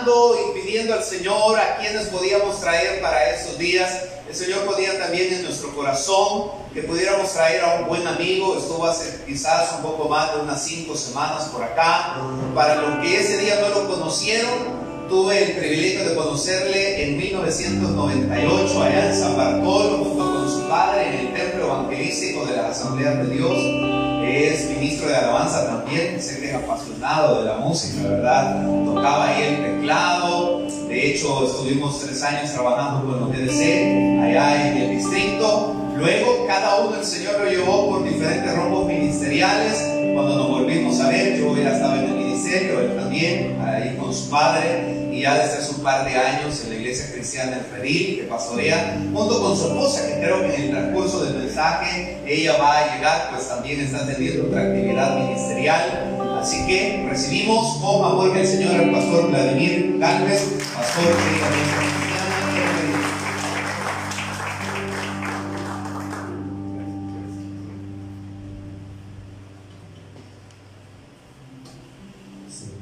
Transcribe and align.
orando 0.00 0.36
y 0.36 0.60
pidiendo 0.60 0.94
al 0.94 1.02
Señor 1.02 1.58
a 1.58 1.76
quienes 1.78 2.06
podíamos 2.08 2.60
traer 2.60 3.00
para 3.00 3.30
esos 3.30 3.58
días. 3.58 4.04
El 4.28 4.34
Señor 4.34 4.64
ponía 4.64 4.98
también 4.98 5.32
en 5.32 5.42
nuestro 5.42 5.74
corazón 5.74 6.52
que 6.72 6.82
pudiéramos 6.82 7.32
traer 7.32 7.62
a 7.62 7.80
un 7.80 7.88
buen 7.88 8.06
amigo. 8.06 8.56
Estuvo 8.56 8.86
hace 8.86 9.24
quizás 9.26 9.74
un 9.76 9.82
poco 9.82 10.08
más 10.08 10.34
de 10.34 10.42
unas 10.42 10.62
cinco 10.62 10.96
semanas 10.96 11.44
por 11.46 11.62
acá. 11.62 12.16
Para 12.54 12.76
los 12.76 13.00
que 13.00 13.20
ese 13.20 13.38
día 13.38 13.60
no 13.60 13.68
lo 13.70 13.88
conocieron, 13.88 15.08
tuve 15.08 15.42
el 15.42 15.58
privilegio 15.58 16.08
de 16.08 16.14
conocerle 16.14 17.04
en 17.04 17.18
1998 17.18 18.82
allá 18.82 19.10
en 19.10 19.20
San 19.20 19.36
Bartolo 19.36 20.04
junto 20.04 20.34
con 20.34 20.50
su 20.50 20.68
padre 20.68 21.08
en 21.08 21.14
el 21.26 21.34
templo 21.34 21.64
evangelístico 21.64 22.46
de 22.46 22.56
la 22.56 22.68
Asamblea 22.68 23.14
de 23.14 23.34
Dios 23.34 23.99
es 24.30 24.70
ministro 24.70 25.08
de 25.08 25.16
alabanza 25.16 25.66
también, 25.66 26.20
sé 26.20 26.40
que 26.40 26.50
es 26.50 26.54
apasionado 26.54 27.40
de 27.40 27.46
la 27.46 27.56
música, 27.58 28.08
¿verdad? 28.08 28.64
Tocaba 28.84 29.28
ahí 29.28 29.42
el 29.42 29.78
teclado, 29.78 30.62
de 30.88 31.10
hecho 31.10 31.46
estuvimos 31.46 32.00
tres 32.00 32.22
años 32.22 32.52
trabajando 32.52 33.06
con 33.06 33.20
los 33.20 33.32
DDC 33.32 34.22
allá 34.22 34.70
en 34.70 34.76
el 34.76 34.90
distrito. 34.96 35.76
Luego 35.96 36.46
cada 36.46 36.80
uno 36.80 36.96
el 36.96 37.04
Señor 37.04 37.40
lo 37.40 37.50
llevó 37.50 37.90
por 37.90 38.04
diferentes 38.04 38.56
rombos 38.56 38.86
ministeriales. 38.86 39.84
Cuando 40.14 40.36
nos 40.36 40.48
volvimos 40.48 40.98
a 41.00 41.08
ver, 41.08 41.38
yo 41.38 41.54
ya 41.56 41.74
estaba 41.74 41.98
en 41.98 42.04
el 42.06 42.14
ministerio, 42.14 42.80
él 42.80 42.96
también, 42.96 43.60
ahí 43.60 43.96
con 43.96 44.12
su 44.14 44.30
padre 44.30 45.09
ya 45.20 45.34
desde 45.34 45.58
hace 45.58 45.74
un 45.74 45.82
par 45.82 46.04
de 46.04 46.16
años 46.16 46.62
en 46.64 46.70
la 46.70 46.76
iglesia 46.76 47.12
cristiana 47.12 47.58
en 47.58 47.64
Feril, 47.64 48.16
que 48.16 48.22
pastorea, 48.24 48.98
junto 49.12 49.40
con 49.40 49.56
su 49.56 49.66
esposa, 49.68 50.06
que 50.08 50.14
creo 50.14 50.40
que 50.40 50.54
en 50.54 50.62
el 50.62 50.70
transcurso 50.70 51.24
del 51.24 51.34
mensaje 51.36 52.18
ella 52.26 52.56
va 52.58 52.78
a 52.78 52.96
llegar, 52.96 53.30
pues 53.30 53.48
también 53.48 53.80
está 53.80 54.06
teniendo 54.06 54.46
otra 54.46 54.62
actividad 54.62 55.18
ministerial. 55.18 56.38
Así 56.40 56.66
que 56.66 57.06
recibimos 57.08 57.76
con 57.82 58.04
amor 58.04 58.32
que 58.32 58.40
el 58.40 58.46
Señor 58.46 58.74
al 58.74 58.90
pastor 58.92 59.28
Vladimir 59.28 59.96
Galvez, 59.98 60.54
pastor 60.74 61.04
de 61.04 61.12
la 61.12 61.48
iglesia 61.48 61.76
cristiana 61.76 62.00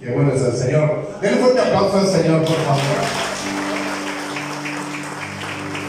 Qué 0.01 0.11
bueno 0.13 0.33
es 0.33 0.43
el 0.43 0.57
Señor. 0.57 1.08
Denle 1.21 1.39
fuerte 1.39 1.61
aplauso 1.61 1.99
al 1.99 2.07
Señor, 2.07 2.45
por 2.45 2.57
favor. 2.57 2.83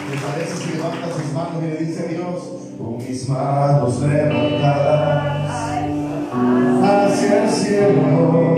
Me 0.10 0.18
parece 0.18 0.58
si 0.58 0.72
levanta 0.74 1.08
sus 1.14 1.34
manos 1.34 1.64
y 1.64 1.68
le 1.68 1.78
dice 1.78 2.08
Dios, 2.08 2.44
con 2.80 2.98
mis 2.98 3.30
manos 3.30 4.00
levantadas 4.00 5.52
hacia 6.84 7.44
el 7.44 7.50
cielo, 7.50 8.56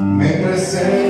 me 0.00 0.28
presento 0.28 1.07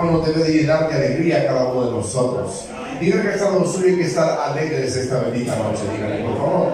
hermano, 0.00 0.20
debe 0.20 0.44
de 0.44 0.52
llenar 0.52 0.88
de 0.88 0.94
alegría 0.94 1.42
a 1.42 1.46
cada 1.46 1.64
uno 1.68 1.86
de 1.86 1.92
nosotros. 1.92 2.66
Diga 3.00 3.22
que 3.22 3.28
está 3.30 3.50
lo 3.50 3.64
suyo 3.66 3.88
y 3.88 3.96
que 3.96 4.04
estar 4.04 4.38
alegres 4.50 4.96
esta 4.96 5.20
bendita 5.20 5.56
noche, 5.56 5.82
díganle, 5.92 6.24
por 6.24 6.36
favor. 6.36 6.68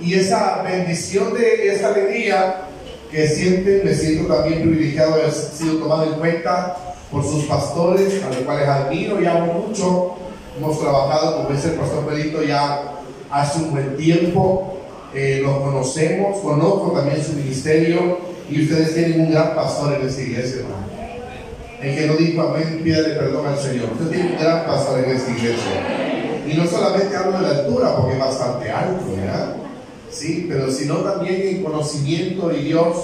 Y 0.00 0.14
esa 0.14 0.62
bendición 0.62 1.34
de 1.34 1.72
esta 1.72 1.88
alegría 1.88 2.62
que 3.10 3.16
que 3.16 3.28
sienten, 3.28 3.82
me 3.84 3.94
siento 3.94 4.32
también 4.32 4.62
privilegiado 4.62 5.14
de 5.14 5.22
haber 5.22 5.32
sido 5.32 5.78
tomado 5.78 6.12
en 6.12 6.18
cuenta 6.18 6.76
por 7.10 7.24
sus 7.24 7.44
pastores, 7.44 8.22
a 8.24 8.28
los 8.28 8.38
cuales 8.38 8.68
admiro 8.68 9.22
y 9.22 9.26
amo 9.26 9.64
mucho. 9.68 10.14
Hemos 10.56 10.80
trabajado, 10.80 11.36
como 11.36 11.50
dice 11.50 11.68
el 11.68 11.74
pastor 11.74 12.04
Pedrito, 12.06 12.42
ya 12.42 12.94
hace 13.30 13.60
un 13.60 13.70
buen 13.70 13.96
tiempo. 13.96 14.78
Eh, 15.14 15.40
los 15.42 15.58
conocemos, 15.58 16.40
conozco 16.40 16.92
también 16.92 17.24
su 17.24 17.32
ministerio 17.34 18.18
y 18.50 18.64
ustedes 18.64 18.94
tienen 18.94 19.20
un 19.20 19.30
gran 19.30 19.54
pastor 19.54 19.94
en 19.94 20.06
esta 20.06 20.20
iglesia, 20.20 20.56
hermano. 20.60 21.05
El 21.82 21.94
que 21.94 22.06
no 22.06 22.16
dijo 22.16 22.42
amén, 22.42 22.80
pídale 22.82 23.10
perdón 23.10 23.46
al 23.46 23.58
Señor. 23.58 23.90
Usted 23.92 24.10
tiene 24.10 24.32
un 24.32 24.38
gran 24.38 24.64
pastor 24.64 25.04
en 25.04 25.10
esta 25.10 25.30
iglesia. 25.30 26.46
Y 26.46 26.56
no 26.56 26.66
solamente 26.66 27.16
hablo 27.16 27.38
de 27.38 27.42
la 27.42 27.58
altura, 27.60 27.96
porque 27.96 28.14
es 28.14 28.18
bastante 28.18 28.70
alto, 28.70 29.04
¿verdad? 29.16 29.56
Sí, 30.10 30.46
pero 30.48 30.70
sino 30.70 30.96
también 30.98 31.42
en 31.42 31.62
conocimiento 31.62 32.52
y 32.52 32.64
Dios 32.64 32.96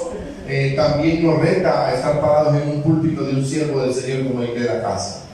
eh, 0.48 0.74
también 0.76 1.24
nos 1.24 1.40
reta 1.40 1.86
a 1.86 1.94
estar 1.94 2.20
parados 2.20 2.62
en 2.62 2.68
un 2.68 2.82
púlpito 2.82 3.24
de 3.24 3.34
un 3.34 3.44
siervo 3.44 3.80
del 3.82 3.92
Señor 3.92 4.28
como 4.28 4.42
el 4.42 4.54
de 4.54 4.66
la 4.66 4.82
casa. 4.82 5.24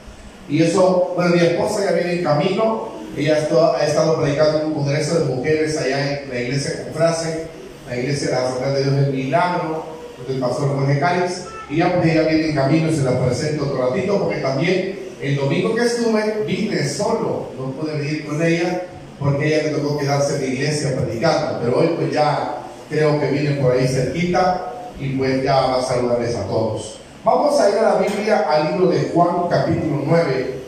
Y 0.48 0.62
eso, 0.62 1.12
bueno, 1.14 1.34
mi 1.34 1.40
esposa 1.40 1.84
ya 1.84 1.92
viene 1.92 2.14
en 2.14 2.24
camino, 2.24 2.88
ella 3.16 3.36
ha 3.36 3.84
estado 3.84 4.20
predicando 4.20 4.60
en 4.60 4.66
un 4.66 4.74
congreso 4.74 5.18
de 5.18 5.34
mujeres 5.34 5.76
allá 5.76 6.22
en 6.22 6.30
la 6.30 6.40
iglesia 6.40 6.84
con 6.84 6.94
frase, 6.94 7.46
la 7.88 7.96
iglesia 7.96 8.28
de 8.28 8.32
la 8.32 8.48
Asamblea 8.48 8.72
de 8.72 8.82
Dios 8.82 8.96
del 8.96 9.12
Milagro, 9.12 9.84
del 10.26 10.40
pastor 10.40 10.68
Jorge 10.74 10.98
Cáliz, 10.98 11.44
y 11.70 11.76
ya 11.76 11.94
pues 11.94 12.10
ella 12.10 12.28
viene 12.28 12.50
en 12.50 12.54
camino, 12.54 12.90
se 12.90 13.02
la 13.02 13.24
presento 13.24 13.64
otro 13.64 13.88
ratito, 13.88 14.18
porque 14.18 14.40
también 14.40 14.98
el 15.20 15.36
domingo 15.36 15.74
que 15.74 15.82
estuve 15.82 16.44
vine 16.46 16.88
solo, 16.88 17.48
no 17.58 17.72
pude 17.72 17.98
venir 17.98 18.26
con 18.26 18.42
ella, 18.42 18.82
porque 19.18 19.46
ella 19.46 19.70
me 19.70 19.78
tocó 19.78 19.98
quedarse 19.98 20.36
en 20.36 20.40
la 20.42 20.46
iglesia 20.46 20.96
predicando, 20.96 21.60
pero 21.62 21.78
hoy 21.78 21.88
pues 21.96 22.12
ya 22.12 22.58
creo 22.88 23.20
que 23.20 23.30
viene 23.30 23.60
por 23.60 23.72
ahí 23.72 23.86
cerquita 23.86 24.72
y 24.98 25.10
pues 25.16 25.42
ya 25.42 25.60
va 25.60 25.80
a 25.80 25.82
saludarles 25.82 26.34
a 26.36 26.46
todos. 26.46 27.00
Vamos 27.24 27.60
a 27.60 27.68
ir 27.68 27.76
a 27.76 27.82
la 27.82 27.94
Biblia 27.96 28.46
al 28.48 28.72
libro 28.72 28.90
de 28.90 29.10
Juan 29.12 29.48
capítulo 29.50 30.02
9. 30.06 30.58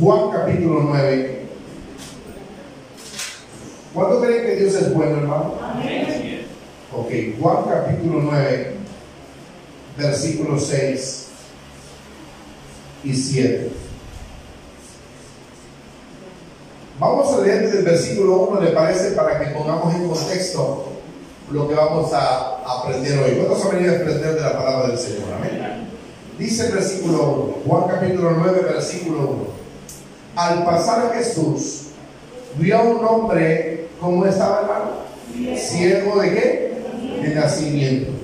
Juan 0.00 0.30
capítulo 0.30 0.80
9. 0.84 1.40
¿Cuánto 3.94 4.20
creen 4.20 4.46
que 4.46 4.56
Dios 4.56 4.74
es 4.74 4.94
bueno, 4.94 5.18
hermano? 5.18 5.54
Amén. 5.62 6.46
Ok, 6.92 7.40
Juan 7.40 7.56
capítulo 7.68 8.20
9, 8.22 8.74
versículos 9.96 10.66
6 10.66 11.26
y 13.04 13.14
7. 13.14 13.70
Vamos 16.98 17.32
a 17.32 17.40
leer 17.40 17.62
desde 17.62 17.78
el 17.78 17.84
versículo 17.84 18.36
1, 18.42 18.60
¿le 18.60 18.70
parece? 18.72 19.12
Para 19.12 19.38
que 19.38 19.54
pongamos 19.54 19.94
en 19.94 20.06
contexto 20.06 20.86
lo 21.50 21.66
que 21.66 21.74
vamos 21.74 22.12
a 22.12 22.58
aprender 22.66 23.18
hoy. 23.18 23.42
Vamos 23.42 23.64
a 23.64 23.70
venir 23.70 23.90
a 23.90 23.96
aprender 23.96 24.34
de 24.34 24.40
la 24.40 24.52
palabra 24.52 24.88
del 24.88 24.98
Señor. 24.98 25.32
Amén. 25.34 25.88
Dice 26.38 26.66
el 26.66 26.72
versículo 26.72 27.62
1, 27.66 27.70
Juan 27.70 27.88
capítulo 27.88 28.30
9, 28.32 28.60
versículo 28.72 29.18
1. 29.18 29.60
Al 30.36 30.64
pasar 30.64 31.12
Jesús, 31.14 31.88
vio 32.56 32.78
a 32.78 32.82
un 32.82 33.04
hombre, 33.04 33.88
¿cómo 33.98 34.26
estaba 34.26 34.60
hermano? 34.60 35.56
Ciego 35.58 36.20
de 36.20 36.34
qué? 36.34 36.82
De 37.22 37.34
nacimiento. 37.34 38.19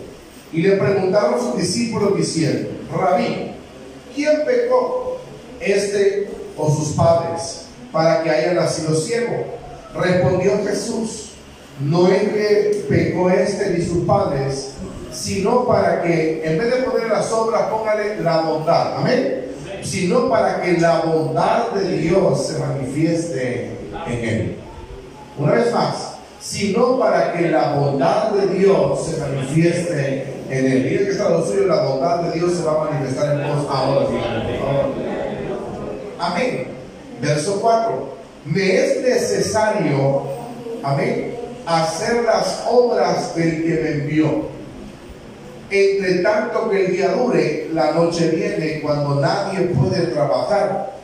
Y 0.53 0.63
le 0.63 0.77
preguntaron 0.77 1.41
sus 1.41 1.57
discípulos 1.57 2.17
diciendo, 2.17 2.69
Rabí, 2.93 3.53
¿quién 4.15 4.45
pecó? 4.47 5.19
¿Este 5.61 6.29
o 6.57 6.71
sus 6.75 6.95
padres? 6.95 7.67
Para 7.93 8.23
que 8.23 8.31
haya 8.31 8.55
nacido 8.55 8.95
ciego. 8.95 9.45
Respondió 9.95 10.65
Jesús, 10.65 11.31
no 11.81 12.09
es 12.09 12.23
que 12.23 12.85
pecó 12.89 13.31
este 13.31 13.71
ni 13.71 13.85
sus 13.85 14.05
padres, 14.07 14.73
sino 15.13 15.67
para 15.67 16.03
que 16.03 16.43
en 16.45 16.59
vez 16.59 16.75
de 16.75 16.83
poner 16.83 17.09
las 17.09 17.31
obras, 17.33 17.63
póngale 17.71 18.21
la 18.21 18.41
bondad. 18.41 18.99
Amén. 18.99 19.47
Sino 19.83 20.29
para 20.29 20.63
que 20.63 20.79
la 20.79 21.01
bondad 21.01 21.71
de 21.73 21.99
Dios 21.99 22.47
se 22.47 22.59
manifieste 22.59 23.71
en 24.07 24.29
él. 24.29 24.57
Una 25.39 25.53
vez 25.53 25.73
más, 25.73 26.17
sino 26.41 26.99
para 26.99 27.33
que 27.33 27.51
la 27.51 27.75
bondad 27.75 28.31
de 28.31 28.55
Dios 28.55 29.07
se 29.07 29.21
manifieste 29.21 30.36
en 30.51 30.67
él. 30.73 30.85
Miren 30.85 31.05
que 31.05 31.11
está 31.11 31.29
lo 31.29 31.47
suyo, 31.47 31.67
la 31.67 31.83
bondad 31.83 32.23
de 32.23 32.39
Dios 32.39 32.55
se 32.55 32.65
va 32.65 32.73
a 32.73 32.91
manifestar 32.91 33.41
en 33.41 33.49
vos 33.49 33.67
ahora. 33.71 34.07
Amén. 36.19 36.67
Verso 37.21 37.61
4. 37.61 38.17
Me 38.47 38.77
es 38.77 39.03
necesario, 39.03 40.23
amén, 40.83 41.35
hacer 41.67 42.23
las 42.23 42.65
obras 42.71 43.35
del 43.35 43.65
que 43.65 43.81
me 43.83 43.91
envió. 43.91 44.57
Entre 45.69 46.21
tanto 46.23 46.71
que 46.71 46.87
el 46.87 46.93
día 46.93 47.09
dure, 47.09 47.69
la 47.73 47.91
noche 47.91 48.29
viene 48.29 48.81
cuando 48.81 49.21
nadie 49.21 49.63
puede 49.67 50.07
trabajar. 50.07 50.95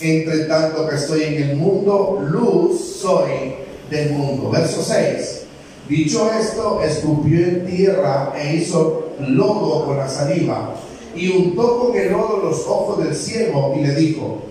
Entre 0.00 0.46
tanto 0.46 0.88
que 0.88 0.96
estoy 0.96 1.22
en 1.24 1.50
el 1.50 1.56
mundo, 1.56 2.20
luz 2.28 2.98
soy 3.00 3.54
del 3.90 4.10
mundo. 4.10 4.50
Verso 4.50 4.82
6. 4.82 5.47
Dicho 5.88 6.30
esto, 6.38 6.82
escupió 6.82 7.38
en 7.38 7.66
tierra 7.66 8.34
e 8.38 8.56
hizo 8.56 9.06
lodo 9.20 9.86
con 9.86 9.96
la 9.96 10.08
saliva 10.08 10.74
y 11.14 11.30
untó 11.30 11.78
con 11.78 11.96
el 11.96 12.12
lodo 12.12 12.42
los 12.44 12.66
ojos 12.66 13.02
del 13.02 13.14
ciego 13.14 13.74
y 13.74 13.82
le 13.82 13.94
dijo, 13.94 14.42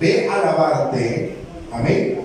ve 0.00 0.28
a 0.28 0.38
lavarte, 0.38 1.34
amén, 1.72 2.20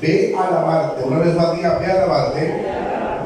ve 0.00 0.34
a 0.38 0.50
lavarte, 0.50 1.04
una 1.04 1.18
vez 1.18 1.34
más 1.34 1.54
diga, 1.54 1.78
ve 1.78 1.86
a 1.86 1.96
lavarte, 1.96 2.64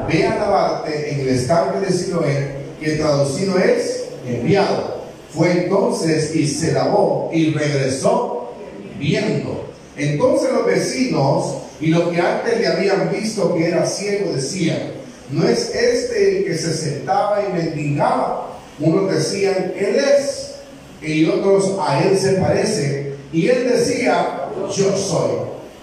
ve 0.07 0.27
a 0.27 0.35
lavarte 0.35 1.13
en 1.13 1.19
el 1.21 1.29
estanque 1.29 1.79
de 1.79 1.93
Siloé, 1.93 2.55
que 2.81 2.91
traducido 2.91 3.57
es 3.57 4.09
enviado. 4.27 4.99
Fue 5.29 5.63
entonces 5.63 6.35
y 6.35 6.45
se 6.47 6.73
lavó 6.73 7.29
y 7.31 7.51
regresó 7.51 8.51
viendo. 8.97 9.63
Entonces 9.95 10.51
los 10.51 10.65
vecinos 10.65 11.58
y 11.81 11.87
los 11.87 12.09
que 12.09 12.19
antes 12.19 12.59
le 12.59 12.67
habían 12.67 13.11
visto 13.11 13.55
que 13.55 13.67
era 13.67 13.85
ciego 13.85 14.33
decían, 14.33 14.91
¿no 15.31 15.47
es 15.47 15.73
este 15.73 16.39
el 16.39 16.45
que 16.45 16.57
se 16.57 16.73
sentaba 16.73 17.41
y 17.41 17.53
mendigaba? 17.53 18.57
Unos 18.79 19.13
decían, 19.13 19.73
Él 19.77 19.97
es, 19.97 20.55
y 21.01 21.25
otros 21.25 21.77
a 21.79 22.03
Él 22.03 22.17
se 22.17 22.33
parece. 22.33 23.13
Y 23.31 23.47
Él 23.47 23.69
decía, 23.69 24.49
yo 24.75 24.97
soy. 24.97 25.31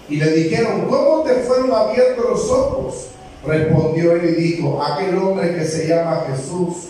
Y 0.09 0.17
le 0.17 0.31
dijeron, 0.31 0.85
¿cómo 0.89 1.23
te 1.23 1.33
fueron 1.35 1.71
abiertos 1.73 2.25
los 2.29 2.49
ojos? 2.49 3.07
Respondió 3.45 4.13
él 4.13 4.35
y 4.37 4.41
dijo, 4.41 4.81
aquel 4.81 5.17
hombre 5.17 5.55
que 5.55 5.65
se 5.65 5.87
llama 5.87 6.25
Jesús 6.29 6.89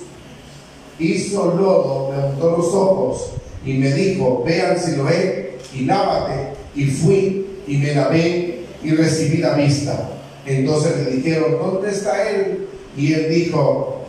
hizo 0.99 1.53
lodo, 1.55 2.11
me 2.11 2.29
untó 2.29 2.57
los 2.57 2.67
ojos 2.67 3.31
y 3.65 3.73
me 3.73 3.91
dijo, 3.91 4.43
vean 4.45 4.79
si 4.79 4.95
lo 4.95 5.09
he 5.09 5.57
y 5.73 5.85
lávate. 5.85 6.53
Y 6.75 6.85
fui 6.85 7.45
y 7.67 7.77
me 7.77 7.95
lavé 7.95 8.56
y 8.83 8.91
recibí 8.91 9.37
la 9.37 9.53
vista. 9.53 10.09
Entonces 10.45 11.05
le 11.05 11.11
dijeron, 11.11 11.57
¿dónde 11.59 11.91
está 11.91 12.29
él? 12.29 12.67
Y 12.95 13.13
él 13.13 13.29
dijo, 13.29 14.05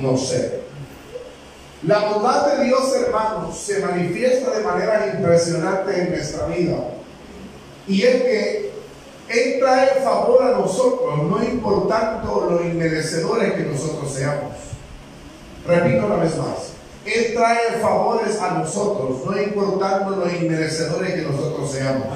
no 0.00 0.16
sé. 0.16 0.64
La 1.86 2.08
bondad 2.08 2.56
de 2.56 2.64
Dios, 2.64 2.94
hermanos, 2.96 3.58
se 3.58 3.80
manifiesta 3.80 4.56
de 4.56 4.64
manera 4.64 5.12
impresionante 5.14 6.00
en 6.00 6.10
nuestra 6.10 6.46
vida. 6.46 6.76
Y 7.86 8.02
es 8.02 8.22
que 8.22 8.72
Él 9.28 9.60
trae 9.60 10.00
favor 10.02 10.42
a 10.42 10.52
nosotros, 10.52 11.22
no 11.24 11.44
importando 11.44 12.48
lo 12.50 12.64
inmerecedores 12.64 13.52
que 13.52 13.64
nosotros 13.64 14.10
seamos. 14.10 14.54
Repito 15.66 16.06
una 16.06 16.16
vez 16.16 16.36
más. 16.38 16.72
Él 17.04 17.34
trae 17.34 17.80
favores 17.82 18.40
a 18.40 18.52
nosotros, 18.52 19.18
no 19.26 19.42
importando 19.42 20.16
lo 20.16 20.30
inmerecedores 20.30 21.14
que 21.14 21.22
nosotros 21.22 21.70
seamos. 21.70 22.06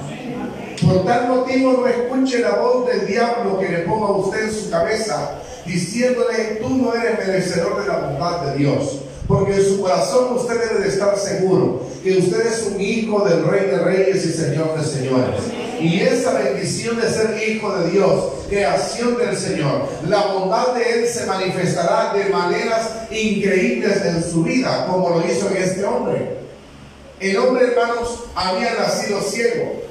Por 0.85 1.04
tal 1.04 1.28
motivo 1.28 1.73
no 1.73 1.87
escuche 1.87 2.38
la 2.38 2.56
voz 2.56 2.87
del 2.87 3.06
diablo 3.06 3.58
que 3.58 3.68
le 3.68 3.78
ponga 3.80 4.08
a 4.08 4.16
usted 4.16 4.44
en 4.44 4.52
su 4.52 4.70
cabeza 4.70 5.40
diciéndole, 5.66 6.61
tú 6.62 6.70
no 6.70 6.94
eres 6.94 7.18
merecedor 7.26 7.80
de 7.80 7.88
la 7.88 7.99
bondad 7.99 8.40
de 8.42 8.58
Dios. 8.58 9.00
Porque 9.26 9.56
en 9.56 9.64
su 9.64 9.80
corazón 9.82 10.37
usted 10.37 10.58
debe 10.58 10.80
de 10.80 10.88
estar 10.88 11.18
seguro 11.18 11.82
que 12.02 12.16
usted 12.16 12.47
es 12.47 12.62
un 12.73 12.80
hijo 12.80 13.28
del 13.28 13.44
Rey 13.44 13.66
de 13.66 13.78
Reyes 13.78 14.25
y 14.25 14.32
Señor 14.32 14.78
de 14.78 14.87
Señores. 14.87 15.40
Y 15.80 16.00
esa 16.00 16.32
bendición 16.32 16.99
de 16.99 17.11
ser 17.11 17.37
hijo 17.47 17.76
de 17.76 17.90
Dios, 17.90 18.32
creación 18.49 19.18
del 19.18 19.37
Señor, 19.37 19.87
la 20.08 20.26
bondad 20.28 20.75
de 20.75 21.00
Él 21.00 21.06
se 21.06 21.26
manifestará 21.26 22.14
de 22.14 22.30
maneras 22.30 22.90
increíbles 23.11 24.02
en 24.04 24.25
su 24.25 24.42
vida, 24.42 24.87
como 24.87 25.11
lo 25.11 25.26
hizo 25.30 25.50
en 25.50 25.56
este 25.58 25.85
hombre. 25.85 26.38
El 27.20 27.37
hombre, 27.37 27.66
hermanos, 27.66 28.25
había 28.35 28.75
nacido 28.75 29.20
ciego. 29.20 29.88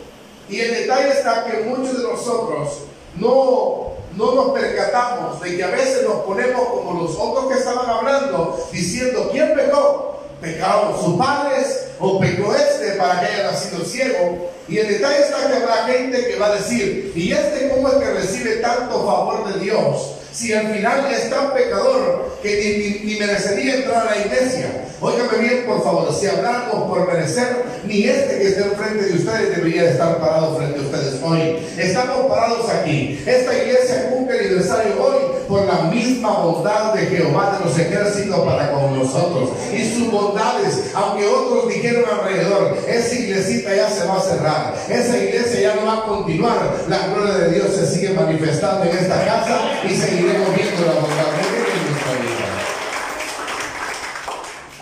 Y 0.50 0.60
el 0.60 0.72
detalle 0.72 1.10
está 1.10 1.46
que 1.46 1.64
muchos 1.64 1.98
de 1.98 2.04
nosotros 2.04 2.80
no 3.16 3.88
no 4.18 4.34
nos 4.34 4.52
percatamos 4.52 5.40
de 5.42 5.58
que 5.58 5.64
a 5.64 5.68
veces 5.68 6.02
nos 6.04 6.22
ponemos 6.24 6.68
como 6.70 7.04
los 7.04 7.16
otros 7.20 7.52
que 7.52 7.60
estaban 7.60 7.88
hablando, 7.88 8.68
diciendo, 8.72 9.30
¿quién 9.32 9.54
pecó? 9.54 10.24
¿Pecaron 10.42 11.00
sus 11.00 11.18
padres 11.18 11.90
o 12.00 12.20
pecó 12.20 12.56
este 12.56 12.94
para 12.94 13.20
que 13.20 13.28
haya 13.28 13.52
nacido 13.52 13.86
ciego? 13.86 14.50
Y 14.68 14.80
el 14.80 14.88
detalle 14.88 15.20
está 15.20 15.48
que 15.48 15.58
habrá 15.58 15.86
gente 15.86 16.28
que 16.28 16.36
va 16.36 16.48
a 16.48 16.56
decir, 16.56 17.12
¿y 17.16 17.32
este 17.32 17.70
cómo 17.70 17.90
es 17.90 17.96
que 17.96 18.10
recibe 18.12 18.56
tanto 18.56 19.06
favor 19.06 19.54
de 19.54 19.60
Dios? 19.60 20.14
si 20.38 20.54
al 20.54 20.72
final 20.72 21.12
es 21.12 21.32
tan 21.32 21.52
pecador 21.52 22.38
que 22.44 23.02
ni, 23.04 23.16
merecería 23.16 23.78
entrar 23.78 24.08
a 24.08 24.12
la 24.12 24.18
iglesia? 24.18 24.86
Óigame 25.00 25.38
bien, 25.38 25.66
por 25.68 25.84
favor, 25.84 26.12
si 26.12 26.26
hablamos 26.26 26.90
por 26.90 27.06
merecer, 27.06 27.66
ni 27.86 28.06
este 28.06 28.40
que 28.40 28.48
está 28.48 28.66
enfrente 28.66 29.06
de 29.06 29.14
ustedes 29.14 29.56
debería 29.56 29.92
estar 29.92 30.18
parado 30.20 30.58
frente 30.58 30.80
a 30.80 30.82
ustedes 30.82 31.22
hoy. 31.22 31.58
Estamos 31.78 32.26
parados 32.26 32.68
aquí. 32.70 33.22
Esta 33.24 33.56
iglesia 33.56 34.10
cumple 34.10 34.40
aniversario 34.40 34.94
hoy 35.00 35.18
por 35.48 35.66
la 35.66 35.84
misma 35.84 36.40
bondad 36.40 36.96
de 36.96 37.06
Jehová 37.06 37.60
de 37.60 37.66
los 37.66 37.78
ejércitos 37.78 38.40
para 38.40 38.72
con 38.72 38.98
nosotros. 38.98 39.52
Y 39.72 39.86
sus 39.94 40.12
bondades, 40.12 40.92
aunque 40.96 41.28
otros 41.28 41.70
dijeron 41.70 42.04
alrededor, 42.12 42.76
esa 42.88 43.16
iglesita 43.16 43.76
ya 43.76 43.90
se 43.92 44.04
va 44.06 44.18
a 44.18 44.22
cerrar. 44.22 44.76
Esa 44.90 45.16
iglesia 45.16 45.62
ya 45.62 45.76
no 45.76 45.86
va 45.86 45.98
a 45.98 46.06
continuar. 46.06 46.74
La 46.90 47.06
gloria 47.10 47.36
de 47.36 47.54
Dios 47.54 47.68
se 47.76 47.86
sigue 47.86 48.10
manifestando 48.16 48.84
en 48.86 48.98
esta 48.98 49.24
casa 49.26 49.60
y 49.88 49.96
seguiremos 49.96 50.56
viendo 50.56 50.86
la 50.88 50.94
bondad 50.94 51.32
de 51.38 51.54
Dios 51.54 51.68
en 51.72 51.92
nuestra 51.92 52.12
vida. 52.14 52.48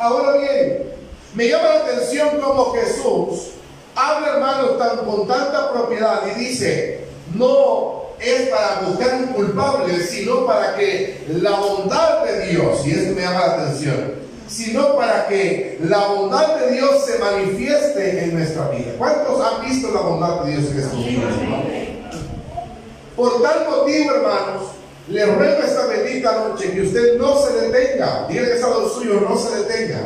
Ahora 0.05 0.37
bien, 0.37 0.83
me 1.33 1.47
llama 1.49 1.63
la 1.67 1.75
atención 1.77 2.39
como 2.39 2.73
Jesús 2.73 3.53
habla, 3.95 4.33
hermanos, 4.35 4.77
tan, 4.77 4.97
con 4.97 5.27
tanta 5.27 5.71
propiedad 5.71 6.21
y 6.27 6.39
dice, 6.41 7.05
no 7.33 8.03
es 8.19 8.49
para 8.49 8.81
buscar 8.81 9.15
un 9.15 9.27
culpable, 9.29 9.99
sino 10.03 10.45
para 10.45 10.75
que 10.75 11.25
la 11.27 11.51
bondad 11.59 12.23
de 12.23 12.49
Dios, 12.49 12.85
y 12.85 12.91
esto 12.91 13.15
me 13.15 13.21
llama 13.21 13.47
la 13.47 13.53
atención, 13.53 14.13
sino 14.47 14.95
para 14.95 15.27
que 15.27 15.79
la 15.81 16.05
bondad 16.05 16.55
de 16.57 16.73
Dios 16.73 17.03
se 17.03 17.17
manifieste 17.17 18.25
en 18.25 18.35
nuestra 18.35 18.69
vida. 18.69 18.91
¿Cuántos 18.99 19.41
han 19.41 19.65
visto 19.67 19.89
la 19.91 20.01
bondad 20.01 20.41
de 20.41 20.51
Dios 20.51 20.65
en 20.69 21.03
días? 21.03 21.33
Por 23.15 23.41
tal 23.41 23.67
motivo, 23.71 24.13
hermanos, 24.13 24.74
le 25.07 25.25
ruego 25.25 25.61
esta 25.63 25.85
bendita 25.85 26.31
noche 26.31 26.71
que 26.71 26.81
usted 26.81 27.17
no 27.17 27.37
se 27.37 27.53
detenga. 27.61 28.25
Diga 28.27 28.45
que 28.45 28.53
es 28.53 28.63
algo 28.63 28.89
suyo, 28.89 29.21
no 29.21 29.37
se 29.37 29.55
detenga. 29.57 29.99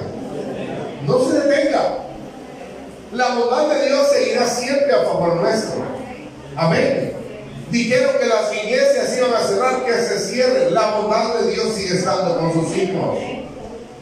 No 1.05 1.25
se 1.25 1.39
detenga. 1.39 1.99
La 3.13 3.35
bondad 3.35 3.69
de 3.69 3.87
Dios 3.87 4.07
seguirá 4.11 4.45
siempre 4.47 4.93
a 4.93 5.03
favor 5.03 5.37
nuestro. 5.37 5.81
Amén. 6.55 7.13
Dijeron 7.71 8.11
que 8.19 8.25
las 8.25 8.53
iglesias 8.53 9.17
iban 9.17 9.33
a 9.33 9.47
cerrar, 9.47 9.85
que 9.85 9.93
se 9.93 10.19
cierren. 10.19 10.73
La 10.73 10.97
bondad 10.97 11.35
de 11.35 11.51
Dios 11.51 11.73
sigue 11.75 11.95
estando 11.95 12.37
con 12.37 12.53
sus 12.53 12.75
hijos. 12.77 13.19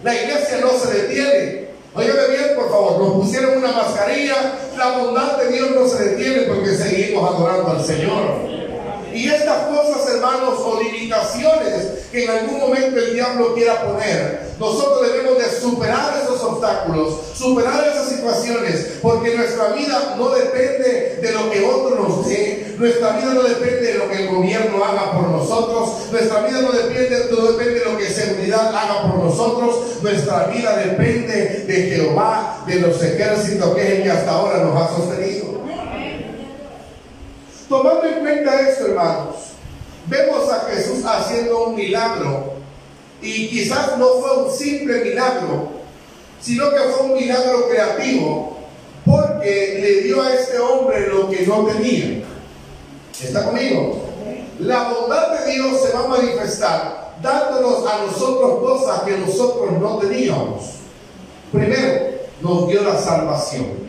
La 0.04 0.16
iglesia 0.16 0.60
no 0.62 0.72
se 0.72 0.94
detiene. 0.94 1.68
Óyeme 1.94 2.28
bien, 2.30 2.56
por 2.56 2.70
favor, 2.70 3.00
nos 3.00 3.14
pusieron 3.24 3.58
una 3.58 3.72
mascarilla. 3.72 4.36
La 4.78 4.98
bondad 4.98 5.38
de 5.38 5.52
Dios 5.52 5.72
no 5.72 5.88
se 5.88 6.04
detiene 6.04 6.44
porque 6.44 6.76
seguimos 6.76 7.30
adorando 7.30 7.72
al 7.72 7.86
Señor. 7.86 8.67
Y 9.14 9.28
estas 9.28 9.68
cosas, 9.68 10.14
hermanos, 10.14 10.60
o 10.60 10.80
limitaciones 10.82 11.88
que 12.12 12.24
en 12.24 12.30
algún 12.30 12.60
momento 12.60 12.98
el 13.00 13.14
diablo 13.14 13.54
quiera 13.54 13.84
poner, 13.84 14.48
nosotros 14.60 15.08
debemos 15.12 15.38
de 15.38 15.60
superar 15.60 16.20
esos 16.24 16.42
obstáculos, 16.42 17.20
superar 17.36 17.88
esas 17.88 18.10
situaciones, 18.10 18.98
porque 19.02 19.36
nuestra 19.36 19.70
vida 19.70 20.16
no 20.18 20.30
depende 20.30 21.20
de 21.22 21.32
lo 21.32 21.52
que 21.52 21.64
otro 21.64 21.96
nos 21.96 22.28
dé, 22.28 22.76
nuestra 22.78 23.18
vida 23.18 23.34
no 23.34 23.44
depende 23.44 23.94
de 23.94 23.94
lo 23.96 24.10
que 24.10 24.24
el 24.24 24.30
gobierno 24.30 24.84
haga 24.84 25.12
por 25.12 25.30
nosotros, 25.30 26.12
nuestra 26.12 26.42
vida 26.42 26.62
no 26.62 26.72
depende, 26.72 27.28
no 27.30 27.52
depende 27.52 27.80
de 27.80 27.86
lo 27.86 27.98
que 27.98 28.10
seguridad 28.10 28.76
haga 28.76 29.04
por 29.04 29.24
nosotros, 29.24 30.02
nuestra 30.02 30.46
vida 30.46 30.76
depende 30.78 31.66
de 31.68 31.96
Jehová, 31.96 32.64
de 32.68 32.80
los 32.80 33.02
ejércitos 33.04 33.76
que 33.76 33.82
es 33.82 33.90
el 33.90 34.04
que 34.04 34.12
hasta 34.12 34.32
ahora 34.32 34.60
nos 34.60 34.82
ha 34.82 34.96
sostenido. 34.96 35.47
Tomando 37.70 38.06
en 38.06 38.20
cuenta 38.20 38.62
esto, 38.62 38.88
hermanos, 38.88 39.36
vemos 40.08 40.50
a 40.50 40.70
Jesús 40.70 41.04
haciendo 41.06 41.66
un 41.66 41.76
milagro 41.76 42.54
y 43.22 43.50
quizás 43.50 43.98
no 43.98 44.08
fue 44.22 44.44
un 44.44 44.52
simple 44.52 45.04
milagro, 45.04 45.70
sino 46.40 46.70
que 46.70 46.80
fue 46.80 47.08
un 47.08 47.14
milagro 47.16 47.68
creativo 47.70 48.58
porque 49.06 49.80
le 49.82 50.02
dio 50.04 50.22
a 50.22 50.34
este 50.34 50.60
hombre 50.60 51.08
lo 51.08 51.30
que 51.30 51.46
no 51.46 51.66
tenía. 51.66 52.24
¿Está 53.22 53.46
conmigo? 53.46 54.04
La 54.60 54.90
bondad 54.90 55.40
de 55.40 55.52
Dios 55.52 55.82
se 55.82 55.94
va 55.94 56.06
a 56.06 56.08
manifestar 56.08 57.16
dándonos 57.22 57.86
a 57.86 58.06
nosotros 58.06 58.60
cosas 58.60 59.02
que 59.02 59.18
nosotros 59.18 59.72
no 59.80 59.98
teníamos. 59.98 60.72
Primero, 61.52 62.18
nos 62.42 62.68
dio 62.68 62.84
la 62.84 62.98
salvación. 62.98 63.88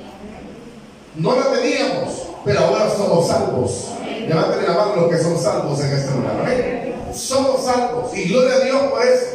No 1.16 1.34
la 1.34 1.52
teníamos, 1.52 2.27
pero 2.48 2.60
ahora 2.60 2.90
somos 2.96 3.28
salvos. 3.28 3.88
Levanten 4.26 4.66
la 4.66 4.72
mano 4.72 4.96
los 4.96 5.10
que 5.10 5.22
son 5.22 5.38
salvos 5.38 5.78
en 5.80 5.92
este 5.92 6.10
lugar. 6.12 7.14
Somos 7.14 7.64
salvos 7.64 8.16
y 8.16 8.24
gloria 8.24 8.54
a 8.54 8.60
Dios 8.60 8.82
por 8.90 9.02
eso. 9.02 9.26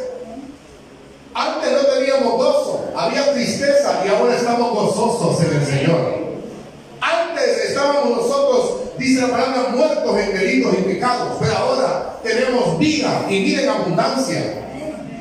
Antes 1.32 1.72
no 1.72 1.78
teníamos 1.78 2.32
gozo, 2.32 2.84
había 2.96 3.32
tristeza 3.32 4.02
y 4.04 4.08
ahora 4.08 4.36
estamos 4.36 4.74
gozosos 4.74 5.44
en 5.44 5.56
el 5.56 5.64
Señor. 5.64 6.14
Antes 7.00 7.70
estábamos 7.70 8.16
nosotros, 8.16 8.80
dice 8.98 9.22
la 9.22 9.28
palabra, 9.28 9.68
muertos 9.74 10.18
en 10.18 10.36
delitos 10.36 10.74
y 10.78 10.82
pecados, 10.82 11.36
pero 11.40 11.56
ahora 11.56 12.18
tenemos 12.22 12.78
vida 12.78 13.26
y 13.28 13.44
vida 13.44 13.62
en 13.62 13.68
abundancia. 13.68 14.60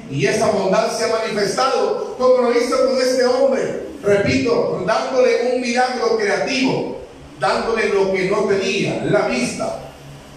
Y 0.09 0.25
esa 0.25 0.47
abundancia 0.47 1.07
ha 1.07 1.25
manifestado 1.25 2.15
como 2.17 2.49
lo 2.49 2.57
hizo 2.57 2.75
con 2.87 2.97
este 2.97 3.25
hombre, 3.25 3.87
repito, 4.03 4.83
dándole 4.85 5.53
un 5.53 5.61
milagro 5.61 6.17
creativo 6.17 7.02
dándole 7.43 7.89
lo 7.89 8.13
que 8.13 8.29
no 8.29 8.45
tenía, 8.45 9.03
la 9.03 9.27
vista. 9.27 9.79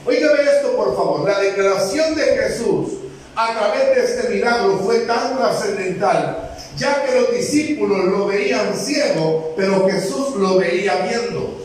Óigame 0.05 0.43
esto, 0.43 0.75
por 0.75 0.97
favor. 0.97 1.29
La 1.29 1.39
declaración 1.39 2.17
de 2.17 2.25
Jesús 2.25 2.95
a 3.37 3.55
través 3.57 3.95
de 3.95 4.05
este 4.05 4.29
milagro 4.35 4.81
fue 4.83 5.01
tan 5.01 5.37
trascendental, 5.37 6.51
ya 6.77 7.05
que 7.05 7.21
los 7.21 7.31
discípulos 7.31 8.07
lo 8.07 8.27
veían 8.27 8.77
ciego, 8.77 9.55
pero 9.57 9.89
Jesús 9.89 10.35
lo 10.37 10.59
veía 10.59 10.97
viendo. 11.09 11.57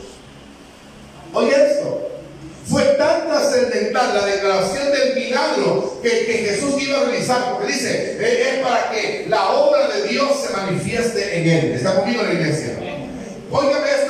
Oye 1.33 1.55
esto. 1.55 2.07
Fue 2.67 2.83
tan 2.83 3.27
trascendental 3.27 4.13
la 4.13 4.25
declaración 4.27 4.91
del 4.91 5.15
milagro 5.15 5.99
que, 6.01 6.09
que, 6.09 6.33
Jesús 6.33 6.81
iba 6.81 6.99
a 6.99 7.05
realizar, 7.05 7.51
porque 7.51 7.73
dice, 7.73 8.17
es 8.21 8.59
para 8.59 8.91
que 8.91 9.25
la 9.27 9.49
obra 9.49 9.87
de 9.89 10.07
Dios 10.07 10.29
se 10.45 10.55
manifieste 10.55 11.37
en 11.37 11.49
él. 11.49 11.71
¿Está 11.73 11.95
conmigo 11.95 12.21
la 12.21 12.33
iglesia? 12.33 12.77
Óigame. 13.51 14.00